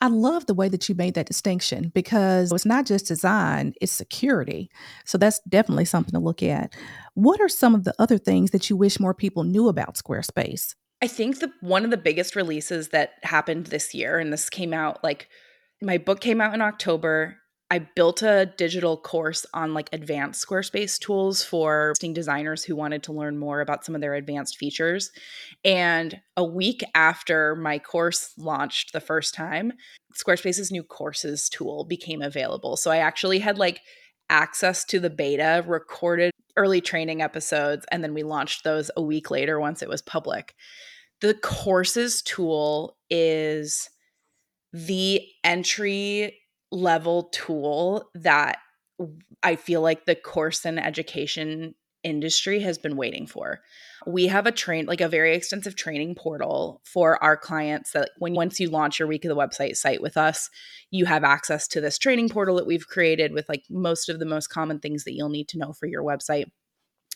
I 0.00 0.08
love 0.08 0.46
the 0.46 0.54
way 0.54 0.68
that 0.68 0.88
you 0.88 0.94
made 0.94 1.14
that 1.14 1.26
distinction 1.26 1.90
because 1.94 2.52
it's 2.52 2.64
not 2.64 2.86
just 2.86 3.06
design, 3.06 3.74
it's 3.80 3.92
security. 3.92 4.70
So 5.04 5.18
that's 5.18 5.40
definitely 5.48 5.84
something 5.84 6.12
to 6.12 6.18
look 6.18 6.42
at. 6.42 6.74
What 7.14 7.40
are 7.40 7.48
some 7.48 7.74
of 7.74 7.84
the 7.84 7.94
other 7.98 8.16
things 8.16 8.50
that 8.52 8.70
you 8.70 8.76
wish 8.76 8.98
more 8.98 9.12
people 9.12 9.44
knew 9.44 9.68
about 9.68 9.96
Squarespace? 9.96 10.74
I 11.02 11.06
think 11.06 11.40
the 11.40 11.50
one 11.60 11.84
of 11.84 11.90
the 11.90 11.96
biggest 11.96 12.36
releases 12.36 12.88
that 12.88 13.12
happened 13.22 13.66
this 13.66 13.94
year 13.94 14.18
and 14.18 14.32
this 14.32 14.50
came 14.50 14.74
out 14.74 15.02
like 15.02 15.28
my 15.82 15.96
book 15.96 16.20
came 16.20 16.40
out 16.40 16.54
in 16.54 16.60
October 16.60 17.36
I 17.72 17.78
built 17.78 18.22
a 18.22 18.52
digital 18.56 18.96
course 18.96 19.46
on 19.54 19.74
like 19.74 19.88
advanced 19.92 20.44
Squarespace 20.44 20.98
tools 20.98 21.44
for 21.44 21.94
designers 22.00 22.64
who 22.64 22.74
wanted 22.74 23.04
to 23.04 23.12
learn 23.12 23.38
more 23.38 23.60
about 23.60 23.84
some 23.84 23.94
of 23.94 24.00
their 24.00 24.14
advanced 24.14 24.56
features. 24.56 25.12
And 25.64 26.20
a 26.36 26.44
week 26.44 26.82
after 26.96 27.54
my 27.54 27.78
course 27.78 28.32
launched 28.36 28.92
the 28.92 29.00
first 29.00 29.34
time, 29.34 29.72
Squarespace's 30.14 30.72
new 30.72 30.82
courses 30.82 31.48
tool 31.48 31.84
became 31.84 32.22
available. 32.22 32.76
So 32.76 32.90
I 32.90 32.96
actually 32.96 33.38
had 33.38 33.56
like 33.56 33.80
access 34.28 34.84
to 34.86 34.98
the 34.98 35.10
beta, 35.10 35.64
recorded 35.66 36.32
early 36.56 36.80
training 36.80 37.22
episodes, 37.22 37.86
and 37.92 38.02
then 38.02 38.14
we 38.14 38.24
launched 38.24 38.64
those 38.64 38.90
a 38.96 39.02
week 39.02 39.30
later 39.30 39.60
once 39.60 39.80
it 39.80 39.88
was 39.88 40.02
public. 40.02 40.54
The 41.20 41.34
courses 41.34 42.20
tool 42.22 42.96
is 43.10 43.88
the 44.72 45.22
entry 45.44 46.39
level 46.72 47.24
tool 47.32 48.08
that 48.14 48.58
I 49.42 49.56
feel 49.56 49.80
like 49.80 50.04
the 50.04 50.14
course 50.14 50.64
and 50.64 50.78
education 50.78 51.74
industry 52.02 52.60
has 52.60 52.78
been 52.78 52.96
waiting 52.96 53.26
for. 53.26 53.60
We 54.06 54.28
have 54.28 54.46
a 54.46 54.52
train 54.52 54.86
like 54.86 55.00
a 55.00 55.08
very 55.08 55.34
extensive 55.34 55.76
training 55.76 56.14
portal 56.14 56.80
for 56.84 57.22
our 57.22 57.36
clients 57.36 57.92
that 57.92 58.10
when 58.18 58.34
once 58.34 58.58
you 58.58 58.70
launch 58.70 58.98
your 58.98 59.08
week 59.08 59.24
of 59.24 59.28
the 59.28 59.36
website 59.36 59.76
site 59.76 60.00
with 60.00 60.16
us, 60.16 60.48
you 60.90 61.04
have 61.04 61.24
access 61.24 61.68
to 61.68 61.80
this 61.80 61.98
training 61.98 62.30
portal 62.30 62.56
that 62.56 62.66
we've 62.66 62.88
created 62.88 63.32
with 63.32 63.48
like 63.48 63.64
most 63.68 64.08
of 64.08 64.18
the 64.18 64.24
most 64.24 64.48
common 64.48 64.78
things 64.78 65.04
that 65.04 65.14
you'll 65.14 65.28
need 65.28 65.48
to 65.48 65.58
know 65.58 65.72
for 65.72 65.86
your 65.86 66.02
website. 66.02 66.46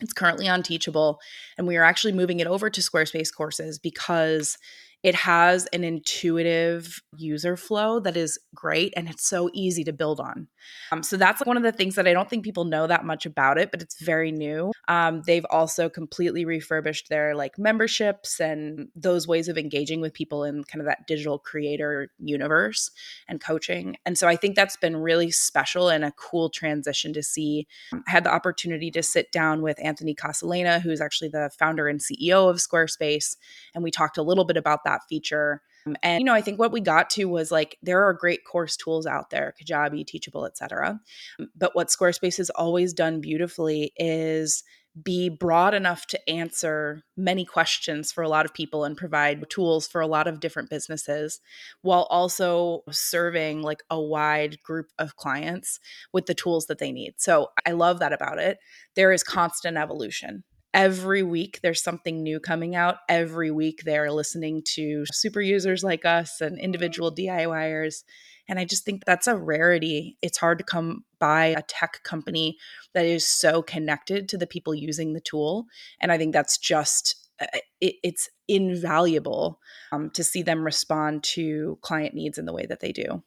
It's 0.01 0.13
currently 0.13 0.49
on 0.49 0.63
Teachable 0.63 1.19
and 1.57 1.67
we 1.67 1.77
are 1.77 1.85
actually 1.85 2.13
moving 2.13 2.41
it 2.41 2.47
over 2.47 2.69
to 2.69 2.81
Squarespace 2.81 3.33
courses 3.35 3.79
because 3.79 4.59
it 5.05 5.15
has 5.15 5.67
an 5.67 5.85
intuitive 5.85 7.03
user 7.15 7.59
flow 7.59 8.01
that 8.01 8.17
is 8.17 8.39
great 8.55 8.93
and 8.97 9.07
it's 9.07 9.29
so 9.29 9.51
easy 9.53 9.85
to 9.85 9.93
build 9.93 10.19
on. 10.19 10.49
Um, 10.93 11.03
so 11.03 11.19
that's 11.19 11.45
one 11.45 11.59
of 11.59 11.63
the 11.63 11.73
things 11.73 11.95
that 11.97 12.09
I 12.09 12.15
don't 12.15 12.31
think 12.31 12.43
people 12.43 12.65
know 12.65 12.87
that 12.87 13.05
much 13.05 13.27
about 13.27 13.59
it, 13.59 13.71
but 13.71 13.83
it's 13.83 14.01
very 14.01 14.33
new. 14.33 14.73
Um, 14.89 15.23
they've 15.27 15.45
also 15.51 15.91
completely 15.91 16.47
refurbished 16.47 17.11
their 17.11 17.35
like 17.35 17.59
memberships 17.59 18.41
and 18.41 18.89
those 18.97 19.29
ways 19.29 19.49
of 19.49 19.59
engaging 19.59 20.01
with 20.01 20.15
people 20.15 20.43
in 20.43 20.65
kind 20.65 20.81
of 20.81 20.87
that 20.87 21.07
digital 21.07 21.39
creator 21.39 22.09
universe 22.19 22.91
and 23.29 23.43
coaching. 23.43 23.97
And 24.07 24.17
so 24.17 24.27
I 24.27 24.37
think 24.37 24.57
that's 24.57 24.79
been 24.79 24.97
really 24.97 25.31
special 25.31 25.91
and 25.91 26.03
a 26.03 26.13
cool 26.13 26.49
transition 26.49 27.13
to 27.13 27.23
see. 27.23 27.67
I 27.93 27.99
had 28.07 28.25
the 28.25 28.33
opportunity 28.33 28.91
to 28.93 29.03
sit 29.03 29.31
down 29.33 29.61
with 29.61 29.79
Anthony 29.85 30.15
Casalena, 30.15 30.81
who's 30.81 31.03
actually 31.03 31.29
the 31.29 31.51
founder 31.59 31.89
and 31.89 32.01
CEO 32.01 32.49
of 32.49 32.57
Squarespace, 32.57 33.37
and 33.75 33.85
we 33.85 33.91
talked 33.91 34.17
a 34.17 34.23
little 34.23 34.47
bit 34.47 34.57
about 34.57 34.81
that 34.85 34.94
that 34.95 35.07
feature. 35.09 35.63
Um, 35.87 35.97
and 36.03 36.21
you 36.21 36.25
know, 36.25 36.35
I 36.35 36.41
think 36.41 36.59
what 36.59 36.73
we 36.73 36.81
got 36.81 37.11
to 37.11 37.27
was 37.27 37.51
like 37.51 37.79
there 37.83 38.05
are 38.05 38.15
great 38.15 38.45
course 38.45 38.77
tools 38.77 39.07
out 39.07 39.31
there, 39.31 39.55
Kajabi, 39.61 40.07
Teachable, 40.07 40.47
etc. 40.47 41.01
Um, 41.39 41.51
but 41.57 41.75
what 41.75 41.89
Squarespace 41.89 42.39
has 42.39 42.51
always 42.51 42.93
done 42.93 43.21
beautifully 43.21 43.93
is 43.97 44.65
be 45.03 45.29
broad 45.29 45.75
enough 45.75 46.07
to 46.07 46.31
answer 46.31 47.03
many 47.17 47.45
questions 47.45 48.13
for 48.13 48.23
a 48.23 48.29
lot 48.29 48.45
of 48.45 48.55
people 48.55 48.85
and 48.85 48.97
provide 48.97 49.45
tools 49.51 49.89
for 49.89 50.01
a 50.01 50.07
lot 50.07 50.29
of 50.29 50.39
different 50.39 50.71
businesses 50.71 51.41
while 51.83 52.07
also 52.11 52.85
serving 52.93 53.61
like 53.61 53.83
a 53.91 54.01
wide 54.01 54.63
group 54.63 54.93
of 55.01 55.17
clients 55.17 55.81
with 56.13 56.27
the 56.27 56.35
tools 56.35 56.67
that 56.67 56.79
they 56.79 56.93
need. 56.93 57.15
So 57.17 57.51
I 57.67 57.73
love 57.73 57.99
that 57.99 58.13
about 58.13 58.39
it. 58.39 58.59
There 58.95 59.13
is 59.13 59.25
constant 59.25 59.77
evolution 59.77 60.45
every 60.75 61.23
week 61.23 61.61
there's 61.63 61.83
something 61.83 62.23
new 62.23 62.41
coming 62.41 62.75
out. 62.75 62.97
Every 63.09 63.51
week 63.51 63.83
they're 63.85 64.11
listening 64.11 64.63
to 64.75 65.05
super 65.13 65.41
users 65.41 65.85
like 65.85 66.05
us 66.05 66.41
and 66.41 66.59
individual 66.59 67.15
DIYers. 67.15 68.03
And 68.49 68.59
I 68.59 68.67
just 68.67 68.85
think 68.85 69.05
that's 69.07 69.27
a 69.27 69.37
rarity. 69.37 70.19
It's 70.21 70.37
hard 70.37 70.59
to 70.59 70.65
come 70.65 71.05
by 71.19 71.47
a 71.47 71.63
tech 71.63 72.03
company 72.03 72.59
that 72.93 73.07
is 73.07 73.27
so 73.27 73.63
connected 73.63 74.29
to 74.29 74.37
the 74.37 74.47
people 74.47 74.75
using 74.75 75.15
the 75.15 75.21
tool. 75.21 75.65
And 76.01 76.13
I 76.13 76.19
think 76.19 76.35
that's 76.35 76.59
just, 76.59 77.31
uh, 77.41 77.47
it, 77.81 77.95
it's 78.03 78.29
invaluable 78.49 79.61
um, 79.93 80.11
to 80.11 80.23
see 80.23 80.43
them 80.43 80.65
respond 80.65 81.23
to 81.23 81.79
client 81.81 82.15
needs 82.15 82.37
in 82.37 82.45
the 82.45 82.53
way 82.53 82.67
that 82.67 82.81
they 82.81 82.93
do. 82.93 83.23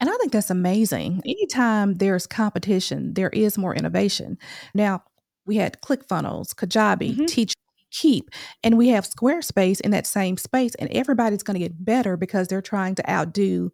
And 0.00 0.10
I 0.10 0.16
think 0.16 0.32
that's 0.32 0.50
amazing. 0.50 1.20
Anytime 1.24 1.94
there's 1.94 2.26
competition, 2.26 3.14
there 3.14 3.30
is 3.30 3.58
more 3.58 3.74
innovation. 3.74 4.38
Now, 4.74 5.02
we 5.46 5.56
had 5.56 5.80
ClickFunnels, 5.80 6.54
Kajabi, 6.54 7.12
mm-hmm. 7.12 7.24
Teach 7.26 7.54
Keep, 7.90 8.30
and 8.62 8.76
we 8.76 8.88
have 8.88 9.08
Squarespace 9.08 9.80
in 9.80 9.92
that 9.92 10.06
same 10.06 10.36
space, 10.36 10.74
and 10.76 10.90
everybody's 10.90 11.42
going 11.44 11.54
to 11.54 11.64
get 11.64 11.84
better 11.84 12.16
because 12.16 12.48
they're 12.48 12.62
trying 12.62 12.96
to 12.96 13.10
outdo 13.10 13.70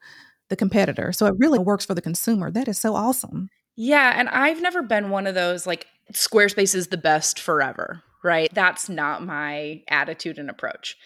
the 0.50 0.56
competitor. 0.56 1.12
So 1.12 1.26
it 1.26 1.34
really 1.38 1.58
works 1.58 1.86
for 1.86 1.94
the 1.94 2.02
consumer. 2.02 2.50
That 2.50 2.68
is 2.68 2.78
so 2.78 2.94
awesome. 2.94 3.48
Yeah, 3.76 4.12
and 4.16 4.28
I've 4.28 4.60
never 4.60 4.82
been 4.82 5.08
one 5.08 5.26
of 5.26 5.34
those 5.34 5.66
like 5.66 5.86
Squarespace 6.12 6.74
is 6.74 6.88
the 6.88 6.98
best 6.98 7.38
forever, 7.38 8.02
right? 8.22 8.52
That's 8.52 8.88
not 8.88 9.24
my 9.24 9.82
attitude 9.88 10.38
and 10.38 10.50
approach. 10.50 10.96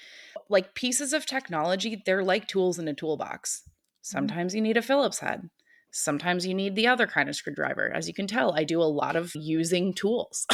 Like 0.48 0.74
pieces 0.74 1.12
of 1.12 1.24
technology, 1.24 2.02
they're 2.04 2.24
like 2.24 2.48
tools 2.48 2.78
in 2.78 2.88
a 2.88 2.94
toolbox. 2.94 3.60
Mm-hmm. 3.60 3.70
Sometimes 4.02 4.54
you 4.54 4.60
need 4.60 4.76
a 4.76 4.82
Phillips 4.82 5.20
head. 5.20 5.50
Sometimes 5.96 6.44
you 6.44 6.54
need 6.54 6.74
the 6.74 6.88
other 6.88 7.06
kind 7.06 7.28
of 7.28 7.36
screwdriver. 7.36 7.88
As 7.94 8.08
you 8.08 8.14
can 8.14 8.26
tell, 8.26 8.52
I 8.52 8.64
do 8.64 8.82
a 8.82 8.84
lot 8.84 9.14
of 9.14 9.32
using 9.36 9.94
tools. 9.94 10.44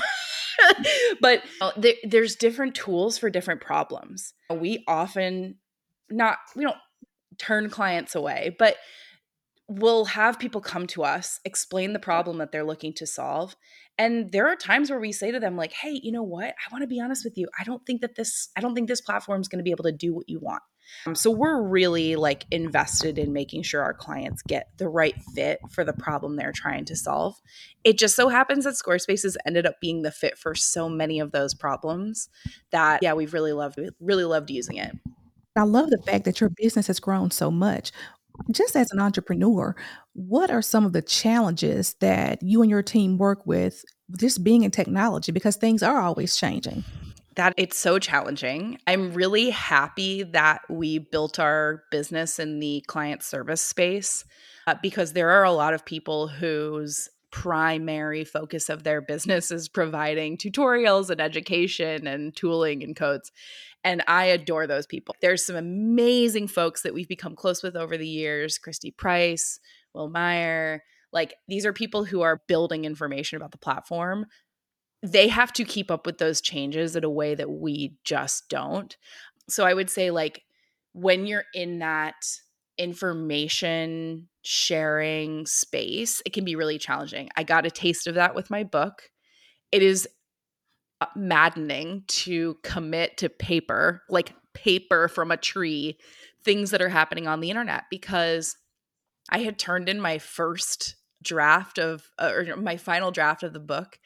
but 1.21 1.43
uh, 1.63 1.71
there's 2.05 2.37
different 2.37 2.75
tools 2.75 3.17
for 3.17 3.31
different 3.31 3.63
problems. 3.63 4.35
We 4.51 4.85
often 4.87 5.57
not 6.11 6.37
we 6.55 6.65
don't 6.65 6.77
turn 7.39 7.71
clients 7.71 8.15
away, 8.15 8.55
but 8.59 8.77
we'll 9.67 10.05
have 10.05 10.39
people 10.39 10.61
come 10.61 10.87
to 10.89 11.05
us, 11.05 11.41
explain 11.47 11.95
the 11.95 11.99
problem 11.99 12.37
that 12.39 12.53
they're 12.53 12.63
looking 12.63 12.93
to 12.95 13.07
solve. 13.07 13.57
And 13.97 14.33
there 14.33 14.47
are 14.49 14.57
times 14.57 14.91
where 14.91 15.01
we 15.01 15.13
say 15.13 15.31
to 15.31 15.41
them 15.41 15.57
like, 15.57 15.73
"Hey, 15.73 16.01
you 16.03 16.13
know 16.13 16.23
what? 16.23 16.51
I 16.51 16.73
want 16.73 16.83
to 16.83 16.89
be 16.89 17.01
honest 17.01 17.25
with 17.25 17.39
you. 17.39 17.49
I 17.59 17.65
don't 17.65 17.85
think 17.87 18.03
that 18.03 18.15
this 18.15 18.51
I 18.59 18.61
don't 18.61 18.75
think 18.75 18.89
this 18.89 19.01
platform 19.01 19.41
is 19.41 19.49
going 19.49 19.61
to 19.61 19.65
be 19.65 19.71
able 19.71 19.85
to 19.85 19.93
do 19.93 20.13
what 20.13 20.29
you 20.29 20.39
want." 20.39 20.63
Um, 21.07 21.15
so 21.15 21.31
we're 21.31 21.63
really 21.63 22.17
like 22.17 22.47
invested 22.51 23.19
in 23.19 23.33
making 23.33 23.63
sure 23.63 23.83
our 23.83 23.95
clients 23.95 24.43
get 24.43 24.69
the 24.79 24.89
right 24.89 25.15
fit 25.35 25.61
for 25.71 25.85
the 25.85 25.93
problem 25.93 26.37
they're 26.37 26.53
trying 26.53 26.85
to 26.87 26.97
solve. 26.97 27.41
It 27.85 27.99
just 27.99 28.17
so 28.17 28.29
happens 28.29 28.65
that 28.65 28.75
Squarespace 28.75 29.23
has 29.23 29.37
ended 29.47 29.67
up 29.67 29.81
being 29.81 30.03
the 30.03 30.11
fit 30.11 30.37
for 30.37 30.55
so 30.55 30.89
many 30.89 31.21
of 31.21 31.33
those 31.33 31.55
problems 31.55 32.29
that 32.71 33.03
yeah, 33.03 33.15
we've 33.15 33.33
really 33.33 33.53
loved 33.53 33.79
really 34.01 34.25
loved 34.25 34.51
using 34.51 34.77
it. 34.77 34.97
I 35.57 35.63
love 35.63 35.91
the 35.91 35.99
fact 35.99 36.25
that 36.25 36.41
your 36.41 36.51
business 36.51 36.87
has 36.87 37.01
grown 37.01 37.31
so 37.31 37.51
much. 37.51 37.93
Just 38.51 38.77
as 38.77 38.91
an 38.93 39.01
entrepreneur, 39.01 39.75
what 40.15 40.51
are 40.51 40.63
some 40.63 40.87
of 40.87 40.93
the 40.93 41.03
challenges 41.03 41.95
that 42.01 42.43
you 42.43 42.63
and 42.63 42.71
your 42.71 42.83
team 42.83 43.19
work 43.19 43.47
with 43.47 43.85
just 44.19 44.43
being 44.43 44.63
in 44.63 44.71
technology 44.71 45.33
because 45.33 45.57
things 45.57 45.83
are 45.83 46.01
always 46.01 46.37
changing? 46.37 46.85
That 47.41 47.55
it's 47.57 47.79
so 47.79 47.99
challenging. 47.99 48.77
I'm 48.87 49.15
really 49.15 49.49
happy 49.49 50.25
that 50.25 50.61
we 50.69 50.99
built 50.99 51.39
our 51.39 51.85
business 51.91 52.39
in 52.39 52.61
the 52.61 52.85
client 52.87 53.23
service 53.23 53.63
space 53.63 54.27
uh, 54.67 54.75
because 54.83 55.15
there 55.15 55.31
are 55.31 55.45
a 55.45 55.51
lot 55.51 55.73
of 55.73 55.87
people 55.87 56.29
whose 56.29 57.09
primary 57.31 58.25
focus 58.25 58.69
of 58.69 58.83
their 58.83 59.01
business 59.01 59.51
is 59.51 59.71
providing 59.71 60.37
tutorials 60.37 61.09
and 61.09 61.19
education 61.19 62.07
and 62.07 62.37
tooling 62.37 62.83
and 62.83 62.95
codes. 62.95 63.33
And 63.85 64.05
I 64.07 64.25
adore 64.25 64.67
those 64.67 64.87
people. 64.87 65.17
There's 65.23 65.47
some 65.47 65.57
amazing 65.57 66.49
folks 66.49 66.83
that 66.83 66.93
we've 66.93 67.09
become 67.09 67.35
close 67.37 67.63
with 67.63 67.75
over 67.75 67.97
the 67.97 68.07
years 68.07 68.59
Christy 68.59 68.91
Price, 68.91 69.61
Will 69.95 70.11
Meyer. 70.11 70.83
Like, 71.11 71.33
these 71.49 71.65
are 71.65 71.73
people 71.73 72.05
who 72.05 72.21
are 72.21 72.43
building 72.49 72.85
information 72.85 73.37
about 73.37 73.53
the 73.53 73.57
platform 73.57 74.27
they 75.03 75.29
have 75.29 75.53
to 75.55 75.65
keep 75.65 75.91
up 75.91 76.07
with 76.07 76.19
those 76.19 76.41
changes 76.41 76.95
in 76.97 77.05
a 77.05 77.11
way 77.11 77.35
that 77.35 77.51
we 77.51 77.95
just 78.05 78.49
don't. 78.49 78.97
So 79.49 79.65
I 79.65 79.75
would 79.75 79.91
say, 79.91 80.11
like, 80.11 80.43
when 80.93 81.27
you're 81.27 81.45
in 81.55 81.79
that 81.79 82.15
information 82.77 84.29
sharing 84.43 85.47
space, 85.47 86.23
it 86.25 86.33
can 86.33 86.45
be 86.45 86.57
really 86.57 86.79
challenging. 86.79 87.29
I 87.37 87.45
got 87.45 87.67
a 87.67 87.71
taste 87.71 88.07
of 88.07 88.15
that 88.15 88.35
with 88.35 88.51
my 88.51 88.65
book. 88.65 89.11
It 89.73 89.83
is 89.83 90.09
uh, 91.01 91.07
maddening 91.15 92.05
to 92.09 92.57
commit 92.63 93.17
to 93.19 93.29
paper, 93.29 94.03
like 94.09 94.35
paper 94.55 95.09
from 95.09 95.31
a 95.31 95.37
tree, 95.37 95.99
things 96.43 96.71
that 96.71 96.83
are 96.83 96.89
happening 96.89 97.27
on 97.27 97.41
the 97.41 97.51
internet 97.51 97.85
because 97.91 98.57
I 99.31 99.41
had 99.41 99.59
turned 99.59 99.89
in 99.89 100.01
my 100.01 100.19
first 100.19 100.97
draft 101.23 101.79
of, 101.79 102.11
uh, 102.19 102.33
or 102.35 102.57
my 102.57 102.77
final 102.77 103.11
draft 103.11 103.43
of 103.43 103.53
the 103.53 103.61
book 103.61 103.99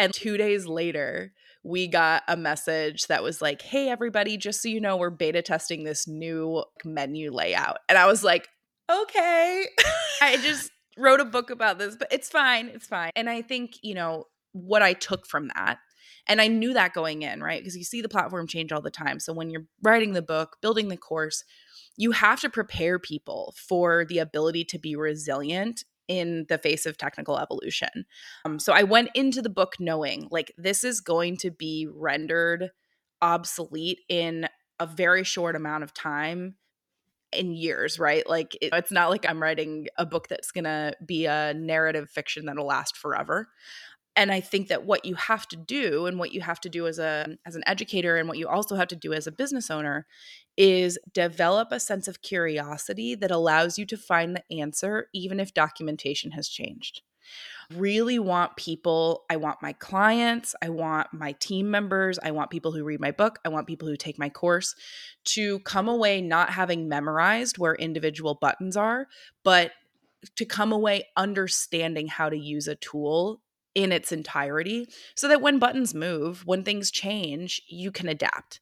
and 0.00 0.14
two 0.14 0.36
days 0.36 0.66
later, 0.66 1.32
we 1.62 1.86
got 1.86 2.22
a 2.26 2.36
message 2.36 3.06
that 3.08 3.22
was 3.22 3.42
like, 3.42 3.60
hey, 3.60 3.90
everybody, 3.90 4.38
just 4.38 4.62
so 4.62 4.68
you 4.68 4.80
know, 4.80 4.96
we're 4.96 5.10
beta 5.10 5.42
testing 5.42 5.84
this 5.84 6.08
new 6.08 6.64
menu 6.84 7.30
layout. 7.30 7.78
And 7.88 7.98
I 7.98 8.06
was 8.06 8.24
like, 8.24 8.48
okay. 8.90 9.66
I 10.22 10.38
just 10.38 10.70
wrote 10.96 11.20
a 11.20 11.26
book 11.26 11.50
about 11.50 11.78
this, 11.78 11.96
but 11.96 12.08
it's 12.10 12.30
fine. 12.30 12.68
It's 12.68 12.86
fine. 12.86 13.10
And 13.14 13.28
I 13.28 13.42
think, 13.42 13.74
you 13.82 13.94
know, 13.94 14.24
what 14.52 14.82
I 14.82 14.94
took 14.94 15.26
from 15.26 15.48
that, 15.54 15.78
and 16.26 16.40
I 16.40 16.48
knew 16.48 16.72
that 16.72 16.94
going 16.94 17.22
in, 17.22 17.42
right? 17.42 17.60
Because 17.60 17.76
you 17.76 17.84
see 17.84 18.00
the 18.00 18.08
platform 18.08 18.46
change 18.46 18.72
all 18.72 18.80
the 18.80 18.90
time. 18.90 19.20
So 19.20 19.32
when 19.34 19.50
you're 19.50 19.66
writing 19.82 20.14
the 20.14 20.22
book, 20.22 20.56
building 20.62 20.88
the 20.88 20.96
course, 20.96 21.44
you 21.96 22.12
have 22.12 22.40
to 22.40 22.48
prepare 22.48 22.98
people 22.98 23.54
for 23.56 24.06
the 24.06 24.18
ability 24.18 24.64
to 24.64 24.78
be 24.78 24.96
resilient 24.96 25.84
in 26.10 26.44
the 26.48 26.58
face 26.58 26.86
of 26.86 26.98
technical 26.98 27.38
evolution. 27.38 28.04
Um, 28.44 28.58
so 28.58 28.72
I 28.72 28.82
went 28.82 29.10
into 29.14 29.40
the 29.40 29.48
book 29.48 29.76
knowing 29.78 30.26
like 30.32 30.52
this 30.58 30.82
is 30.82 31.00
going 31.00 31.36
to 31.38 31.52
be 31.52 31.86
rendered 31.88 32.70
obsolete 33.22 34.00
in 34.08 34.48
a 34.80 34.86
very 34.88 35.22
short 35.22 35.54
amount 35.54 35.84
of 35.84 35.94
time 35.94 36.56
in 37.32 37.54
years, 37.54 38.00
right? 38.00 38.28
Like 38.28 38.56
it, 38.60 38.70
it's 38.72 38.90
not 38.90 39.10
like 39.10 39.24
I'm 39.28 39.40
writing 39.40 39.86
a 39.96 40.04
book 40.04 40.26
that's 40.26 40.50
going 40.50 40.64
to 40.64 40.94
be 41.06 41.26
a 41.26 41.54
narrative 41.54 42.10
fiction 42.10 42.46
that'll 42.46 42.66
last 42.66 42.96
forever 42.96 43.48
and 44.16 44.32
i 44.32 44.40
think 44.40 44.68
that 44.68 44.84
what 44.84 45.04
you 45.04 45.14
have 45.14 45.46
to 45.46 45.56
do 45.56 46.06
and 46.06 46.18
what 46.18 46.32
you 46.32 46.40
have 46.40 46.60
to 46.60 46.68
do 46.68 46.86
as 46.86 46.98
a 46.98 47.36
as 47.46 47.56
an 47.56 47.62
educator 47.66 48.16
and 48.16 48.28
what 48.28 48.38
you 48.38 48.48
also 48.48 48.76
have 48.76 48.88
to 48.88 48.96
do 48.96 49.12
as 49.12 49.26
a 49.26 49.32
business 49.32 49.70
owner 49.70 50.06
is 50.56 50.98
develop 51.12 51.68
a 51.70 51.80
sense 51.80 52.08
of 52.08 52.22
curiosity 52.22 53.14
that 53.14 53.30
allows 53.30 53.78
you 53.78 53.86
to 53.86 53.96
find 53.96 54.36
the 54.36 54.60
answer 54.60 55.08
even 55.14 55.40
if 55.40 55.54
documentation 55.54 56.32
has 56.32 56.48
changed. 56.48 57.02
Really 57.74 58.18
want 58.18 58.56
people 58.56 59.24
i 59.30 59.36
want 59.36 59.62
my 59.62 59.72
clients 59.74 60.56
i 60.60 60.68
want 60.68 61.12
my 61.12 61.32
team 61.32 61.70
members 61.70 62.18
i 62.20 62.32
want 62.32 62.50
people 62.50 62.72
who 62.72 62.82
read 62.82 62.98
my 62.98 63.12
book 63.12 63.38
i 63.44 63.48
want 63.48 63.68
people 63.68 63.86
who 63.86 63.96
take 63.96 64.18
my 64.18 64.28
course 64.28 64.74
to 65.26 65.60
come 65.60 65.88
away 65.88 66.20
not 66.20 66.50
having 66.50 66.88
memorized 66.88 67.58
where 67.58 67.76
individual 67.76 68.34
buttons 68.34 68.76
are 68.76 69.06
but 69.44 69.70
to 70.34 70.44
come 70.44 70.72
away 70.72 71.06
understanding 71.16 72.08
how 72.08 72.28
to 72.28 72.36
use 72.36 72.66
a 72.66 72.74
tool 72.74 73.40
in 73.74 73.92
its 73.92 74.12
entirety 74.12 74.88
so 75.14 75.28
that 75.28 75.40
when 75.40 75.58
buttons 75.58 75.94
move 75.94 76.42
when 76.46 76.64
things 76.64 76.90
change 76.90 77.62
you 77.68 77.92
can 77.92 78.08
adapt 78.08 78.60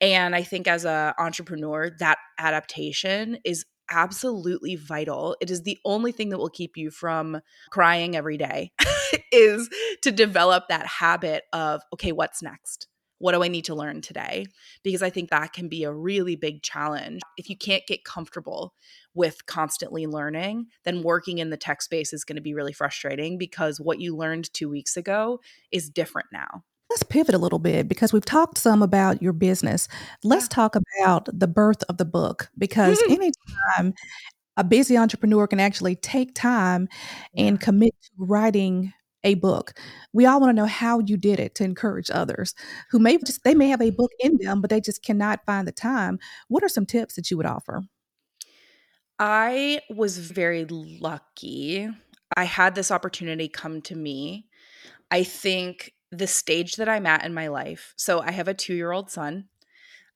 and 0.00 0.34
i 0.34 0.42
think 0.42 0.68
as 0.68 0.84
a 0.84 1.14
entrepreneur 1.18 1.90
that 1.98 2.18
adaptation 2.38 3.38
is 3.44 3.64
absolutely 3.90 4.76
vital 4.76 5.36
it 5.40 5.50
is 5.50 5.62
the 5.62 5.78
only 5.84 6.12
thing 6.12 6.28
that 6.28 6.38
will 6.38 6.50
keep 6.50 6.76
you 6.76 6.90
from 6.90 7.40
crying 7.70 8.14
every 8.14 8.36
day 8.36 8.70
is 9.32 9.68
to 10.02 10.12
develop 10.12 10.64
that 10.68 10.86
habit 10.86 11.44
of 11.52 11.80
okay 11.92 12.12
what's 12.12 12.42
next 12.42 12.86
what 13.20 13.32
do 13.32 13.42
I 13.42 13.48
need 13.48 13.66
to 13.66 13.74
learn 13.74 14.00
today? 14.00 14.46
Because 14.82 15.02
I 15.02 15.10
think 15.10 15.28
that 15.28 15.52
can 15.52 15.68
be 15.68 15.84
a 15.84 15.92
really 15.92 16.36
big 16.36 16.62
challenge. 16.62 17.20
If 17.36 17.50
you 17.50 17.56
can't 17.56 17.86
get 17.86 18.02
comfortable 18.02 18.72
with 19.14 19.46
constantly 19.46 20.06
learning, 20.06 20.66
then 20.84 21.02
working 21.02 21.38
in 21.38 21.50
the 21.50 21.56
tech 21.56 21.82
space 21.82 22.12
is 22.12 22.24
going 22.24 22.36
to 22.36 22.42
be 22.42 22.54
really 22.54 22.72
frustrating 22.72 23.38
because 23.38 23.80
what 23.80 24.00
you 24.00 24.16
learned 24.16 24.52
two 24.52 24.68
weeks 24.68 24.96
ago 24.96 25.40
is 25.72 25.88
different 25.88 26.28
now. 26.32 26.64
Let's 26.90 27.02
pivot 27.04 27.34
a 27.34 27.38
little 27.38 27.60
bit 27.60 27.86
because 27.86 28.12
we've 28.12 28.24
talked 28.24 28.58
some 28.58 28.82
about 28.82 29.22
your 29.22 29.32
business. 29.32 29.86
Let's 30.24 30.48
talk 30.48 30.74
about 30.74 31.28
the 31.32 31.46
birth 31.46 31.84
of 31.88 31.98
the 31.98 32.04
book 32.04 32.50
because 32.58 32.98
mm-hmm. 32.98 33.12
anytime 33.12 33.94
a 34.56 34.64
busy 34.64 34.98
entrepreneur 34.98 35.46
can 35.46 35.60
actually 35.60 35.94
take 35.94 36.34
time 36.34 36.88
and 37.36 37.60
commit 37.60 37.94
to 38.02 38.10
writing 38.18 38.92
a 39.22 39.34
book. 39.34 39.78
We 40.12 40.26
all 40.26 40.40
want 40.40 40.50
to 40.50 40.60
know 40.60 40.66
how 40.66 41.00
you 41.00 41.16
did 41.16 41.38
it 41.38 41.54
to 41.56 41.64
encourage 41.64 42.10
others 42.10 42.54
who 42.90 42.98
may 42.98 43.18
just 43.18 43.44
they 43.44 43.54
may 43.54 43.68
have 43.68 43.82
a 43.82 43.90
book 43.90 44.10
in 44.18 44.38
them 44.38 44.60
but 44.60 44.70
they 44.70 44.80
just 44.80 45.02
cannot 45.02 45.44
find 45.46 45.68
the 45.68 45.72
time. 45.72 46.18
What 46.48 46.64
are 46.64 46.68
some 46.68 46.86
tips 46.86 47.14
that 47.14 47.30
you 47.30 47.36
would 47.36 47.46
offer? 47.46 47.82
I 49.20 49.82
was 49.90 50.16
very 50.16 50.64
lucky. 50.64 51.86
I 52.34 52.44
had 52.44 52.74
this 52.74 52.90
opportunity 52.90 53.48
come 53.48 53.82
to 53.82 53.94
me. 53.94 54.46
I 55.10 55.24
think 55.24 55.92
the 56.10 56.26
stage 56.26 56.76
that 56.76 56.88
I'm 56.88 57.04
at 57.04 57.24
in 57.26 57.34
my 57.34 57.48
life. 57.48 57.92
So 57.98 58.20
I 58.20 58.30
have 58.30 58.48
a 58.48 58.54
two 58.54 58.74
year 58.74 58.92
old 58.92 59.10
son. 59.10 59.44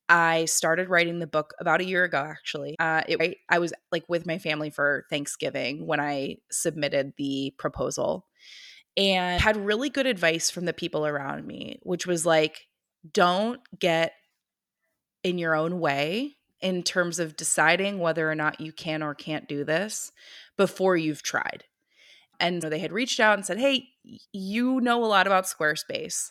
I 0.08 0.46
started 0.46 0.88
writing 0.88 1.18
the 1.18 1.26
book 1.26 1.52
about 1.60 1.82
a 1.82 1.84
year 1.84 2.04
ago, 2.04 2.18
actually. 2.18 2.76
Uh, 2.78 3.02
it, 3.06 3.38
I 3.50 3.58
was 3.58 3.74
like 3.92 4.04
with 4.08 4.26
my 4.26 4.38
family 4.38 4.70
for 4.70 5.04
Thanksgiving 5.10 5.86
when 5.86 6.00
I 6.00 6.36
submitted 6.50 7.12
the 7.18 7.54
proposal 7.58 8.26
and 8.96 9.40
had 9.40 9.56
really 9.56 9.90
good 9.90 10.06
advice 10.06 10.50
from 10.50 10.64
the 10.64 10.72
people 10.72 11.06
around 11.06 11.46
me, 11.46 11.78
which 11.82 12.06
was 12.06 12.24
like, 12.24 12.68
don't 13.12 13.60
get 13.78 14.12
in 15.22 15.38
your 15.38 15.54
own 15.54 15.78
way 15.78 16.36
in 16.64 16.82
terms 16.82 17.18
of 17.18 17.36
deciding 17.36 17.98
whether 17.98 18.28
or 18.28 18.34
not 18.34 18.58
you 18.58 18.72
can 18.72 19.02
or 19.02 19.14
can't 19.14 19.46
do 19.46 19.64
this 19.64 20.10
before 20.56 20.96
you've 20.96 21.22
tried. 21.22 21.64
And 22.40 22.62
so 22.62 22.70
they 22.70 22.78
had 22.78 22.90
reached 22.90 23.20
out 23.20 23.36
and 23.36 23.46
said, 23.46 23.58
Hey, 23.58 23.90
you 24.32 24.80
know 24.80 25.04
a 25.04 25.06
lot 25.06 25.26
about 25.26 25.44
Squarespace. 25.44 26.30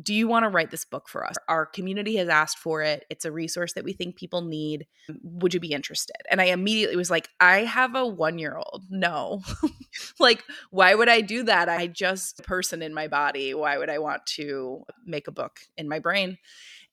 Do 0.00 0.14
you 0.14 0.26
want 0.26 0.44
to 0.44 0.48
write 0.48 0.70
this 0.70 0.86
book 0.86 1.08
for 1.08 1.26
us? 1.26 1.34
Our 1.48 1.66
community 1.66 2.16
has 2.16 2.28
asked 2.28 2.58
for 2.58 2.80
it. 2.80 3.04
It's 3.10 3.26
a 3.26 3.32
resource 3.32 3.74
that 3.74 3.84
we 3.84 3.92
think 3.92 4.16
people 4.16 4.40
need. 4.40 4.86
Would 5.22 5.52
you 5.52 5.60
be 5.60 5.72
interested? 5.72 6.16
And 6.30 6.40
I 6.40 6.44
immediately 6.44 6.96
was 6.96 7.10
like, 7.10 7.28
I 7.40 7.64
have 7.64 7.94
a 7.94 8.06
one 8.06 8.38
year 8.38 8.56
old. 8.56 8.84
No. 8.88 9.42
like, 10.18 10.44
why 10.70 10.94
would 10.94 11.10
I 11.10 11.20
do 11.20 11.42
that? 11.42 11.68
I 11.68 11.88
just 11.88 12.42
person 12.44 12.80
in 12.80 12.94
my 12.94 13.08
body. 13.08 13.52
Why 13.52 13.76
would 13.76 13.90
I 13.90 13.98
want 13.98 14.24
to 14.36 14.84
make 15.04 15.28
a 15.28 15.32
book 15.32 15.60
in 15.76 15.88
my 15.88 15.98
brain? 15.98 16.38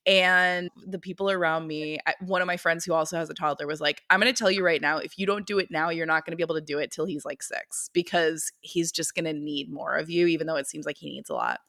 And 0.06 0.70
the 0.86 0.98
people 0.98 1.30
around 1.30 1.66
me, 1.66 1.98
one 2.20 2.40
of 2.40 2.46
my 2.46 2.56
friends 2.56 2.84
who 2.84 2.94
also 2.94 3.18
has 3.18 3.28
a 3.28 3.34
toddler 3.34 3.66
was 3.66 3.80
like, 3.80 4.02
I'm 4.08 4.20
going 4.20 4.32
to 4.32 4.38
tell 4.38 4.50
you 4.50 4.64
right 4.64 4.80
now, 4.80 4.96
if 4.96 5.18
you 5.18 5.26
don't 5.26 5.46
do 5.46 5.58
it 5.58 5.70
now, 5.70 5.90
you're 5.90 6.06
not 6.06 6.24
going 6.24 6.32
to 6.32 6.36
be 6.36 6.42
able 6.42 6.54
to 6.54 6.60
do 6.60 6.78
it 6.78 6.90
till 6.90 7.04
he's 7.04 7.24
like 7.24 7.42
six 7.42 7.90
because 7.92 8.50
he's 8.60 8.90
just 8.92 9.14
going 9.14 9.26
to 9.26 9.32
need 9.32 9.70
more 9.70 9.96
of 9.96 10.08
you, 10.08 10.26
even 10.26 10.46
though 10.46 10.56
it 10.56 10.66
seems 10.66 10.86
like 10.86 10.96
he 10.96 11.10
needs 11.10 11.28
a 11.28 11.34
lot. 11.34 11.60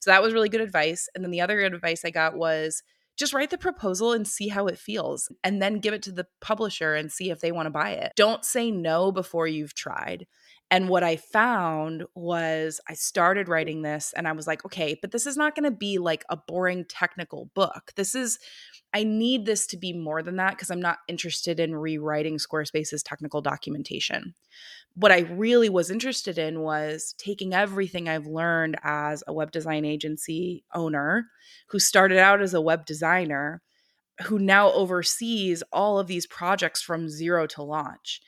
So 0.00 0.10
that 0.10 0.22
was 0.22 0.34
really 0.34 0.48
good 0.48 0.60
advice. 0.60 1.08
And 1.14 1.24
then 1.24 1.30
the 1.30 1.40
other 1.40 1.60
advice 1.60 2.04
I 2.04 2.10
got 2.10 2.36
was 2.36 2.82
just 3.16 3.32
write 3.32 3.50
the 3.50 3.58
proposal 3.58 4.12
and 4.12 4.28
see 4.28 4.48
how 4.48 4.66
it 4.66 4.78
feels 4.78 5.30
and 5.42 5.60
then 5.60 5.80
give 5.80 5.92
it 5.92 6.02
to 6.02 6.12
the 6.12 6.26
publisher 6.40 6.94
and 6.94 7.10
see 7.10 7.30
if 7.30 7.40
they 7.40 7.50
want 7.50 7.66
to 7.66 7.70
buy 7.70 7.90
it. 7.90 8.12
Don't 8.16 8.44
say 8.44 8.70
no 8.70 9.10
before 9.10 9.48
you've 9.48 9.74
tried. 9.74 10.26
And 10.70 10.88
what 10.88 11.02
I 11.02 11.16
found 11.16 12.04
was 12.14 12.80
I 12.88 12.94
started 12.94 13.48
writing 13.48 13.82
this 13.82 14.12
and 14.14 14.28
I 14.28 14.32
was 14.32 14.46
like, 14.46 14.64
okay, 14.66 14.98
but 15.00 15.12
this 15.12 15.26
is 15.26 15.36
not 15.36 15.54
going 15.54 15.64
to 15.64 15.70
be 15.70 15.96
like 15.96 16.24
a 16.28 16.36
boring 16.36 16.84
technical 16.84 17.50
book. 17.54 17.92
This 17.96 18.14
is, 18.14 18.38
I 18.92 19.02
need 19.02 19.46
this 19.46 19.66
to 19.68 19.78
be 19.78 19.94
more 19.94 20.22
than 20.22 20.36
that 20.36 20.50
because 20.50 20.70
I'm 20.70 20.80
not 20.80 20.98
interested 21.08 21.58
in 21.58 21.74
rewriting 21.74 22.36
Squarespace's 22.36 23.02
technical 23.02 23.40
documentation. 23.40 24.34
What 24.94 25.12
I 25.12 25.20
really 25.20 25.70
was 25.70 25.90
interested 25.90 26.36
in 26.36 26.60
was 26.60 27.14
taking 27.16 27.54
everything 27.54 28.08
I've 28.08 28.26
learned 28.26 28.76
as 28.82 29.24
a 29.26 29.32
web 29.32 29.52
design 29.52 29.86
agency 29.86 30.64
owner 30.74 31.28
who 31.68 31.78
started 31.78 32.18
out 32.18 32.42
as 32.42 32.52
a 32.52 32.60
web 32.60 32.84
designer 32.84 33.62
who 34.24 34.38
now 34.38 34.72
oversees 34.72 35.62
all 35.72 35.98
of 35.98 36.08
these 36.08 36.26
projects 36.26 36.82
from 36.82 37.08
zero 37.08 37.46
to 37.46 37.62
launch 37.62 38.20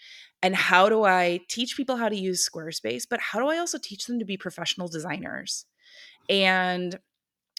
and 0.42 0.56
how 0.56 0.88
do 0.88 1.04
I 1.04 1.40
teach 1.49 1.76
people 1.76 1.97
how 1.97 2.09
to 2.09 2.16
use 2.16 2.49
Squarespace, 2.49 3.04
but 3.09 3.20
how 3.20 3.38
do 3.38 3.49
I 3.49 3.59
also 3.59 3.78
teach 3.78 4.06
them 4.06 4.18
to 4.18 4.25
be 4.25 4.37
professional 4.37 4.88
designers? 4.88 5.66
And 6.28 6.99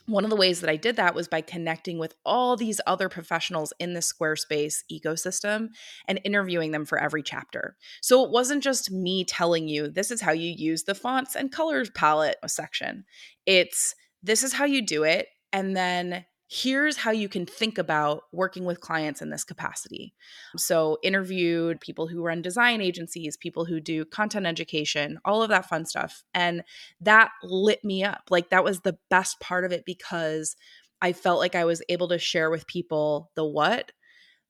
one 0.07 0.23
of 0.23 0.29
the 0.29 0.35
ways 0.35 0.61
that 0.61 0.69
I 0.69 0.77
did 0.77 0.95
that 0.95 1.13
was 1.13 1.27
by 1.27 1.41
connecting 1.41 1.99
with 1.99 2.15
all 2.25 2.57
these 2.57 2.81
other 2.87 3.07
professionals 3.07 3.71
in 3.79 3.93
the 3.93 3.99
Squarespace 3.99 4.77
ecosystem 4.91 5.69
and 6.07 6.19
interviewing 6.23 6.71
them 6.71 6.85
for 6.85 6.97
every 6.97 7.21
chapter. 7.21 7.77
So 8.01 8.25
it 8.25 8.31
wasn't 8.31 8.63
just 8.63 8.91
me 8.91 9.23
telling 9.23 9.67
you, 9.67 9.87
this 9.87 10.09
is 10.11 10.21
how 10.21 10.31
you 10.31 10.53
use 10.55 10.83
the 10.83 10.95
fonts 10.95 11.35
and 11.35 11.51
colors 11.51 11.91
palette 11.91 12.37
section. 12.47 13.05
It's 13.45 13.95
this 14.23 14.43
is 14.43 14.53
how 14.53 14.65
you 14.65 14.81
do 14.81 15.03
it. 15.03 15.27
And 15.53 15.75
then 15.75 16.25
here's 16.53 16.97
how 16.97 17.11
you 17.11 17.29
can 17.29 17.45
think 17.45 17.77
about 17.77 18.23
working 18.33 18.65
with 18.65 18.81
clients 18.81 19.21
in 19.21 19.29
this 19.29 19.45
capacity. 19.45 20.13
So, 20.57 20.97
interviewed 21.01 21.79
people 21.79 22.07
who 22.07 22.21
run 22.21 22.41
design 22.41 22.81
agencies, 22.81 23.37
people 23.37 23.63
who 23.63 23.79
do 23.79 24.03
content 24.03 24.45
education, 24.45 25.17
all 25.23 25.41
of 25.41 25.47
that 25.47 25.69
fun 25.69 25.85
stuff. 25.85 26.23
And 26.33 26.63
that 26.99 27.31
lit 27.41 27.85
me 27.85 28.03
up. 28.03 28.23
Like, 28.29 28.49
that 28.49 28.65
was 28.65 28.81
the 28.81 28.97
best 29.09 29.39
part 29.39 29.63
of 29.63 29.71
it 29.71 29.85
because 29.85 30.57
I 31.01 31.13
felt 31.13 31.39
like 31.39 31.55
I 31.55 31.63
was 31.63 31.81
able 31.87 32.09
to 32.09 32.19
share 32.19 32.49
with 32.49 32.67
people 32.67 33.31
the 33.35 33.45
what 33.45 33.93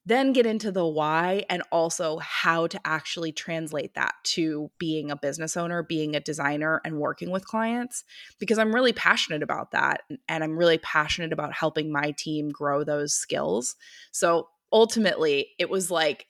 then 0.05 0.33
get 0.33 0.47
into 0.47 0.71
the 0.71 0.85
why 0.85 1.45
and 1.49 1.61
also 1.71 2.17
how 2.19 2.65
to 2.67 2.79
actually 2.85 3.31
translate 3.31 3.93
that 3.93 4.15
to 4.23 4.71
being 4.79 5.11
a 5.11 5.15
business 5.15 5.55
owner, 5.55 5.83
being 5.83 6.15
a 6.15 6.19
designer, 6.19 6.81
and 6.83 6.97
working 6.97 7.29
with 7.29 7.45
clients 7.45 8.03
because 8.39 8.57
I'm 8.57 8.73
really 8.73 8.93
passionate 8.93 9.43
about 9.43 9.71
that. 9.71 10.01
And 10.27 10.43
I'm 10.43 10.57
really 10.57 10.79
passionate 10.79 11.31
about 11.31 11.53
helping 11.53 11.91
my 11.91 12.11
team 12.17 12.49
grow 12.49 12.83
those 12.83 13.13
skills. 13.13 13.75
So 14.11 14.47
ultimately, 14.73 15.49
it 15.59 15.69
was 15.69 15.91
like, 15.91 16.25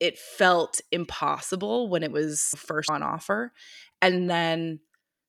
it 0.00 0.18
felt 0.18 0.80
impossible 0.90 1.88
when 1.88 2.02
it 2.02 2.12
was 2.12 2.54
first 2.56 2.90
on 2.90 3.02
offer. 3.02 3.52
And 4.00 4.30
then 4.30 4.80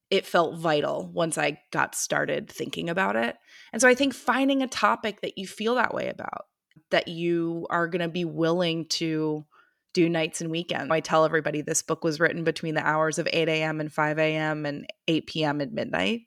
it 0.10 0.26
felt 0.26 0.60
vital 0.60 1.12
once 1.14 1.38
I 1.38 1.60
got 1.72 1.96
started 1.96 2.50
thinking 2.50 2.90
about 2.90 3.16
it. 3.16 3.36
And 3.74 3.82
so 3.82 3.90
I 3.90 3.96
think 3.96 4.14
finding 4.14 4.62
a 4.62 4.68
topic 4.68 5.22
that 5.22 5.38
you 5.38 5.48
feel 5.48 5.76
that 5.76 5.94
way 5.94 6.08
about, 6.08 6.46
that 6.92 7.08
you 7.08 7.68
are 7.70 7.88
going 7.88 8.02
to 8.02 8.08
be 8.08 8.26
willing 8.26 8.86
to 8.88 9.46
do 9.94 10.10
nights 10.10 10.42
and 10.42 10.52
weekends. 10.52 10.92
I 10.92 11.00
tell 11.00 11.24
everybody 11.24 11.62
this 11.62 11.82
book 11.82 12.04
was 12.04 12.20
written 12.20 12.44
between 12.44 12.76
the 12.76 12.86
hours 12.86 13.18
of 13.18 13.28
8 13.32 13.48
a.m. 13.48 13.80
and 13.80 13.92
5 13.92 14.20
a.m. 14.20 14.66
and 14.66 14.86
8 15.08 15.28
p.m. 15.28 15.62
and 15.62 15.72
midnight. 15.74 16.22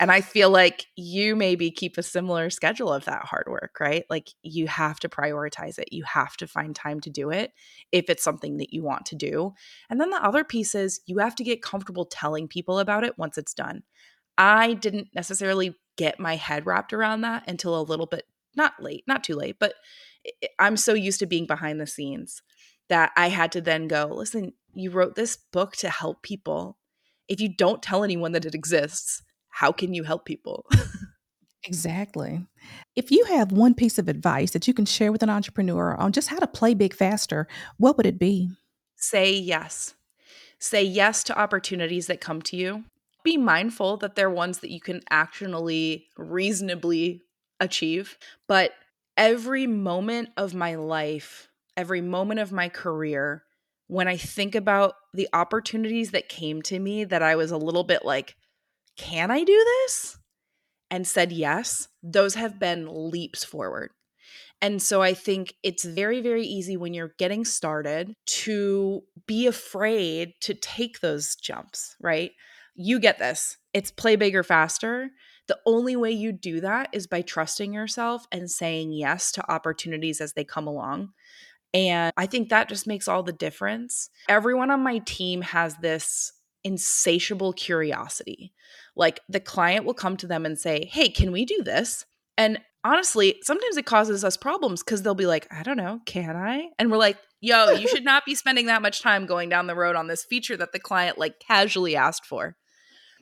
And 0.00 0.12
I 0.12 0.20
feel 0.20 0.50
like 0.50 0.86
you 0.96 1.34
maybe 1.34 1.70
keep 1.70 1.96
a 1.96 2.02
similar 2.02 2.50
schedule 2.50 2.92
of 2.92 3.06
that 3.06 3.24
hard 3.24 3.46
work, 3.48 3.78
right? 3.80 4.04
Like 4.10 4.28
you 4.42 4.66
have 4.66 5.00
to 5.00 5.08
prioritize 5.08 5.78
it. 5.78 5.92
You 5.92 6.04
have 6.04 6.36
to 6.36 6.46
find 6.46 6.76
time 6.76 7.00
to 7.00 7.10
do 7.10 7.30
it 7.30 7.52
if 7.90 8.10
it's 8.10 8.22
something 8.22 8.58
that 8.58 8.74
you 8.74 8.82
want 8.82 9.06
to 9.06 9.16
do. 9.16 9.54
And 9.88 9.98
then 9.98 10.10
the 10.10 10.22
other 10.22 10.44
piece 10.44 10.74
is 10.74 11.00
you 11.06 11.18
have 11.18 11.34
to 11.36 11.44
get 11.44 11.62
comfortable 11.62 12.04
telling 12.04 12.48
people 12.48 12.78
about 12.78 13.04
it 13.04 13.16
once 13.16 13.38
it's 13.38 13.54
done. 13.54 13.82
I 14.36 14.74
didn't 14.74 15.08
necessarily 15.14 15.74
get 15.96 16.20
my 16.20 16.36
head 16.36 16.66
wrapped 16.66 16.92
around 16.92 17.22
that 17.22 17.44
until 17.48 17.80
a 17.80 17.82
little 17.82 18.06
bit 18.06 18.24
not 18.58 18.74
late, 18.82 19.04
not 19.06 19.24
too 19.24 19.34
late, 19.34 19.56
but 19.58 19.72
I'm 20.58 20.76
so 20.76 20.92
used 20.92 21.20
to 21.20 21.26
being 21.26 21.46
behind 21.46 21.80
the 21.80 21.86
scenes 21.86 22.42
that 22.88 23.12
I 23.16 23.28
had 23.28 23.52
to 23.52 23.60
then 23.60 23.88
go, 23.88 24.06
listen, 24.06 24.52
you 24.74 24.90
wrote 24.90 25.14
this 25.14 25.36
book 25.36 25.76
to 25.76 25.88
help 25.88 26.22
people. 26.22 26.78
If 27.28 27.40
you 27.40 27.48
don't 27.54 27.82
tell 27.82 28.04
anyone 28.04 28.32
that 28.32 28.44
it 28.44 28.54
exists, 28.54 29.22
how 29.48 29.72
can 29.72 29.94
you 29.94 30.04
help 30.04 30.24
people? 30.24 30.66
exactly. 31.64 32.46
If 32.96 33.10
you 33.10 33.24
have 33.24 33.52
one 33.52 33.74
piece 33.74 33.98
of 33.98 34.08
advice 34.08 34.52
that 34.52 34.66
you 34.66 34.74
can 34.74 34.86
share 34.86 35.12
with 35.12 35.22
an 35.22 35.30
entrepreneur 35.30 35.94
on 35.94 36.12
just 36.12 36.28
how 36.28 36.38
to 36.38 36.46
play 36.46 36.74
big 36.74 36.94
faster, 36.94 37.46
what 37.76 37.96
would 37.96 38.06
it 38.06 38.18
be? 38.18 38.50
Say 38.96 39.32
yes. 39.32 39.94
Say 40.58 40.82
yes 40.82 41.22
to 41.24 41.38
opportunities 41.38 42.06
that 42.06 42.20
come 42.20 42.42
to 42.42 42.56
you. 42.56 42.84
Be 43.22 43.36
mindful 43.36 43.98
that 43.98 44.14
they're 44.14 44.30
ones 44.30 44.60
that 44.60 44.70
you 44.70 44.80
can 44.80 45.02
actually 45.10 46.06
reasonably 46.16 47.22
achieve. 47.60 48.18
But 48.46 48.72
every 49.16 49.66
moment 49.66 50.30
of 50.36 50.54
my 50.54 50.74
life, 50.76 51.48
every 51.76 52.00
moment 52.00 52.40
of 52.40 52.52
my 52.52 52.68
career, 52.68 53.44
when 53.86 54.06
I 54.06 54.16
think 54.16 54.54
about 54.54 54.94
the 55.14 55.28
opportunities 55.32 56.10
that 56.10 56.28
came 56.28 56.62
to 56.62 56.78
me 56.78 57.04
that 57.04 57.22
I 57.22 57.36
was 57.36 57.50
a 57.50 57.56
little 57.56 57.84
bit 57.84 58.04
like, 58.04 58.36
can 58.96 59.30
I 59.30 59.44
do 59.44 59.64
this? 59.86 60.18
And 60.90 61.06
said 61.06 61.32
yes, 61.32 61.88
those 62.02 62.34
have 62.34 62.58
been 62.58 63.10
leaps 63.10 63.44
forward. 63.44 63.90
And 64.60 64.82
so 64.82 65.02
I 65.02 65.14
think 65.14 65.54
it's 65.62 65.84
very, 65.84 66.20
very 66.20 66.44
easy 66.44 66.76
when 66.76 66.92
you're 66.92 67.12
getting 67.18 67.44
started 67.44 68.12
to 68.26 69.02
be 69.26 69.46
afraid 69.46 70.32
to 70.42 70.54
take 70.54 71.00
those 71.00 71.36
jumps, 71.36 71.94
right? 72.00 72.32
You 72.74 72.98
get 72.98 73.18
this. 73.18 73.56
It's 73.72 73.90
play 73.90 74.16
bigger, 74.16 74.42
faster. 74.42 75.10
The 75.48 75.58
only 75.66 75.96
way 75.96 76.12
you 76.12 76.30
do 76.32 76.60
that 76.60 76.90
is 76.92 77.06
by 77.06 77.22
trusting 77.22 77.72
yourself 77.72 78.26
and 78.30 78.50
saying 78.50 78.92
yes 78.92 79.32
to 79.32 79.50
opportunities 79.50 80.20
as 80.20 80.34
they 80.34 80.44
come 80.44 80.66
along. 80.66 81.10
And 81.74 82.12
I 82.16 82.26
think 82.26 82.48
that 82.48 82.68
just 82.68 82.86
makes 82.86 83.08
all 83.08 83.22
the 83.22 83.32
difference. 83.32 84.10
Everyone 84.28 84.70
on 84.70 84.82
my 84.82 84.98
team 84.98 85.42
has 85.42 85.76
this 85.76 86.32
insatiable 86.64 87.52
curiosity. 87.52 88.52
Like 88.96 89.20
the 89.28 89.40
client 89.40 89.84
will 89.84 89.94
come 89.94 90.16
to 90.18 90.26
them 90.26 90.44
and 90.44 90.58
say, 90.58 90.88
Hey, 90.90 91.08
can 91.08 91.32
we 91.32 91.44
do 91.44 91.62
this? 91.62 92.04
And 92.36 92.58
honestly, 92.84 93.36
sometimes 93.42 93.76
it 93.76 93.86
causes 93.86 94.24
us 94.24 94.36
problems 94.36 94.82
because 94.82 95.02
they'll 95.02 95.14
be 95.14 95.26
like, 95.26 95.46
I 95.50 95.62
don't 95.62 95.76
know, 95.76 96.00
can 96.06 96.36
I? 96.36 96.68
And 96.78 96.90
we're 96.90 96.98
like, 96.98 97.18
Yo, 97.40 97.70
you 97.70 97.86
should 97.88 98.04
not 98.04 98.24
be 98.24 98.34
spending 98.34 98.66
that 98.66 98.82
much 98.82 99.00
time 99.00 99.24
going 99.24 99.48
down 99.48 99.66
the 99.66 99.74
road 99.74 99.96
on 99.96 100.08
this 100.08 100.24
feature 100.24 100.56
that 100.56 100.72
the 100.72 100.80
client 100.80 101.18
like 101.18 101.38
casually 101.38 101.96
asked 101.96 102.26
for. 102.26 102.56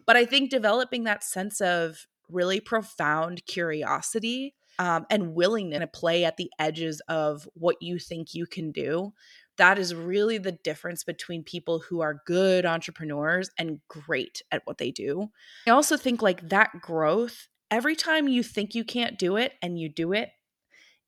But 0.07 0.17
I 0.17 0.25
think 0.25 0.51
developing 0.51 1.05
that 1.05 1.25
sense 1.25 1.61
of 1.61 2.07
really 2.31 2.61
profound 2.61 3.45
curiosity 3.47 4.55
um, 4.79 5.07
and 5.11 5.35
willingness 5.35 5.81
to 5.81 5.87
play 5.87 6.25
at 6.25 6.37
the 6.37 6.51
edges 6.59 7.01
of 7.09 7.49
what 7.55 7.77
you 7.81 7.99
think 7.99 8.35
you 8.35 8.47
can 8.47 8.73
do 8.73 9.12
that 9.57 9.79
is 9.79 9.95
really 9.95 10.39
the 10.39 10.53
difference 10.53 11.05
between 11.05 11.43
people 11.43 11.81
who 11.81 12.01
are 12.01 12.23
good 12.27 12.67
entrepreneurs 12.67 13.51
and 13.59 13.81
great 13.89 14.43
at 14.51 14.62
what 14.65 14.79
they 14.79 14.91
do. 14.91 15.31
I 15.67 15.71
also 15.71 15.97
think 15.97 16.23
like 16.23 16.49
that 16.49 16.81
growth, 16.81 17.49
every 17.71 17.97
time 17.97 18.29
you 18.29 18.43
think 18.43 18.75
you 18.75 18.85
can't 18.85 19.19
do 19.19 19.37
it 19.37 19.53
and 19.62 19.79
you 19.79 19.89
do 19.89 20.12
it, 20.12 20.31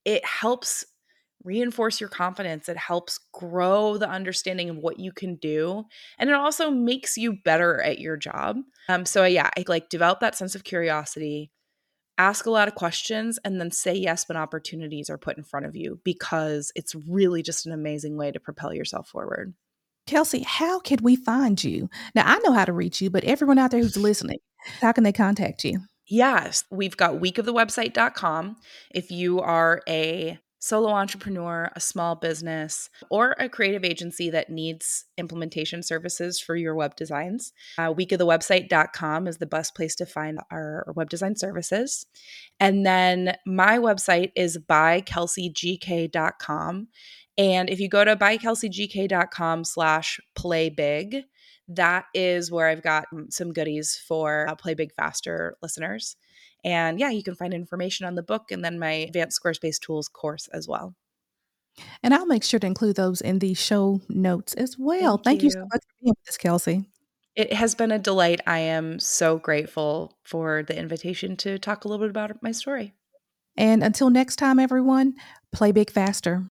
it 0.05 0.25
helps 0.25 0.85
reinforce 1.49 1.99
your 1.99 2.11
confidence. 2.11 2.69
It 2.69 2.77
helps 2.77 3.19
grow 3.33 3.97
the 3.97 4.09
understanding 4.09 4.69
of 4.69 4.77
what 4.77 5.01
you 5.01 5.13
can 5.13 5.37
do. 5.37 5.85
And 6.19 6.29
it 6.29 6.37
also 6.37 6.71
makes 6.71 7.17
you 7.17 7.39
better 7.43 7.81
at 7.81 7.99
your 7.99 8.19
job. 8.19 8.59
Um, 8.91 9.07
so, 9.07 9.25
yeah, 9.25 9.49
I 9.57 9.65
like 9.67 9.89
develop 9.89 10.21
that 10.21 10.37
sense 10.37 10.55
of 10.55 10.63
curiosity, 10.63 11.51
ask 12.19 12.45
a 12.45 12.51
lot 12.51 12.69
of 12.69 12.75
questions, 12.75 13.39
and 13.45 13.59
then 13.59 13.71
say 13.71 13.95
yes 13.95 14.29
when 14.29 14.37
opportunities 14.37 15.09
are 15.09 15.17
put 15.17 15.39
in 15.39 15.43
front 15.43 15.65
of 15.65 15.75
you 15.75 16.01
because 16.05 16.71
it's 16.75 16.95
really 16.95 17.43
just 17.43 17.67
an 17.67 17.73
amazing 17.73 18.19
way 18.19 18.31
to 18.31 18.39
propel 18.39 18.75
yourself 18.75 19.09
forward. 19.09 19.55
Kelsey, 20.07 20.43
how 20.43 20.81
can 20.81 20.99
we 21.03 21.17
find 21.17 21.63
you? 21.65 21.89
Now, 22.15 22.25
I 22.27 22.39
know 22.41 22.53
how 22.53 22.67
to 22.67 22.73
reach 22.73 23.01
you, 23.01 23.09
but 23.09 23.25
everyone 23.25 23.59
out 23.59 23.71
there 23.71 23.81
who's 23.81 23.97
listening, 24.11 24.39
how 24.83 24.93
can 24.93 25.05
they 25.05 25.13
contact 25.13 25.65
you? 25.65 25.81
Yes, 26.07 26.65
we've 26.71 26.97
got 26.97 27.21
weekofthewebsite.com. 27.21 28.57
If 28.91 29.11
you 29.11 29.41
are 29.41 29.83
a 29.87 30.39
solo 30.59 30.91
entrepreneur, 30.91 31.71
a 31.75 31.81
small 31.81 32.15
business, 32.17 32.91
or 33.11 33.35
a 33.39 33.49
creative 33.49 33.85
agency 33.85 34.29
that 34.31 34.51
needs 34.51 35.07
implementation 35.17 35.83
services 35.83 36.39
for 36.41 36.57
your 36.57 36.75
web 36.75 36.97
designs, 36.97 37.53
uh, 37.79 37.95
weekofthewebsite.com 37.95 39.27
is 39.27 39.39
the 39.39 39.47
best 39.47 39.75
place 39.75 39.95
to 39.97 40.05
find 40.07 40.39
our, 40.51 40.85
web 40.95 41.11
design 41.11 41.37
services. 41.37 42.07
And 42.59 42.85
then 42.85 43.37
my 43.47 43.79
website 43.79 44.33
is 44.35 44.59
bykelseygk.com. 44.59 46.89
And 47.37 47.71
if 47.71 47.79
you 47.79 47.89
go 47.89 48.05
to 48.05 48.17
bykelseygk.com 48.17 49.65
slash 49.65 50.19
play 50.35 50.71
big, 50.71 51.23
that 51.69 52.07
is 52.15 52.51
where 52.51 52.67
I've 52.69 52.83
got 52.83 53.05
some 53.31 53.53
goodies 53.53 54.03
for 54.09 54.49
uh, 54.49 54.57
Play 54.57 54.75
Big 54.75 54.93
Faster 54.95 55.57
listeners. 55.63 56.17
And 56.69 57.01
yeah, 57.01 57.09
you 57.09 57.23
can 57.23 57.35
find 57.35 57.55
information 57.55 58.05
on 58.05 58.15
the 58.15 58.23
book 58.23 58.51
and 58.51 58.63
then 58.63 58.79
my 58.79 58.93
advanced 58.93 59.41
Squarespace 59.43 59.81
tools 59.81 60.07
course 60.07 60.49
as 60.49 60.69
well. 60.69 60.95
And 62.03 62.13
I'll 62.13 62.27
make 62.27 62.45
sure 62.45 62.61
to 62.61 62.67
include 62.67 62.97
those 62.97 63.23
in 63.23 63.39
the 63.39 63.55
show 63.55 64.03
notes 64.09 64.53
as 64.55 64.77
well. 64.79 65.17
Thank, 65.17 65.25
Thank 65.25 65.43
you. 65.43 65.47
you 65.47 65.51
so 65.53 65.61
much 65.61 65.83
for 65.83 65.95
being 66.03 66.15
with 66.19 66.29
us, 66.29 66.37
Kelsey. 66.37 66.91
It 67.35 67.53
has 67.55 67.75
been 67.75 67.93
a 67.93 67.99
delight. 67.99 68.41
I 68.47 68.59
am 68.59 68.99
so 68.99 69.39
grateful 69.39 70.19
for 70.25 70.63
the 70.63 70.77
invitation 70.77 71.37
to 71.39 71.59
talk 71.59 71.85
a 71.85 71.89
little 71.89 72.05
bit 72.05 72.11
about 72.11 72.43
my 72.43 72.53
story. 72.53 72.95
And 73.57 73.83
until 73.83 74.11
next 74.11 74.37
time, 74.37 74.59
everyone, 74.59 75.15
play 75.53 75.73
big 75.73 75.91
faster. 75.91 76.51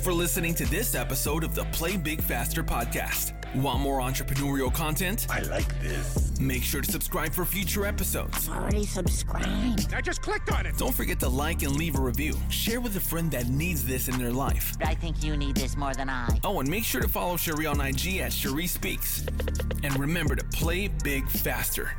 For 0.00 0.12
listening 0.12 0.54
to 0.54 0.64
this 0.66 0.94
episode 0.94 1.44
of 1.44 1.54
the 1.54 1.64
Play 1.66 1.96
Big 1.96 2.22
Faster 2.22 2.64
podcast. 2.64 3.34
Want 3.54 3.80
more 3.80 4.00
entrepreneurial 4.00 4.72
content? 4.72 5.26
I 5.28 5.40
like 5.40 5.68
this. 5.80 6.40
Make 6.40 6.62
sure 6.62 6.80
to 6.80 6.90
subscribe 6.90 7.32
for 7.32 7.44
future 7.44 7.84
episodes. 7.84 8.48
Already 8.48 8.86
subscribed. 8.86 9.92
I 9.92 10.00
just 10.00 10.22
clicked 10.22 10.52
on 10.52 10.64
it. 10.66 10.78
Don't 10.78 10.94
forget 10.94 11.20
to 11.20 11.28
like 11.28 11.62
and 11.62 11.76
leave 11.76 11.96
a 11.96 12.00
review. 12.00 12.34
Share 12.48 12.80
with 12.80 12.96
a 12.96 13.00
friend 13.00 13.30
that 13.32 13.48
needs 13.48 13.84
this 13.84 14.08
in 14.08 14.18
their 14.18 14.32
life. 14.32 14.76
I 14.82 14.94
think 14.94 15.22
you 15.22 15.36
need 15.36 15.56
this 15.56 15.76
more 15.76 15.92
than 15.92 16.08
I. 16.08 16.38
Oh, 16.44 16.60
and 16.60 16.68
make 16.70 16.84
sure 16.84 17.02
to 17.02 17.08
follow 17.08 17.36
Cherie 17.36 17.66
on 17.66 17.80
IG 17.80 18.18
at 18.18 18.32
Cherie 18.32 18.66
Speaks. 18.66 19.26
And 19.82 19.98
remember 19.98 20.34
to 20.34 20.44
play 20.44 20.88
big 20.88 21.28
faster. 21.28 21.90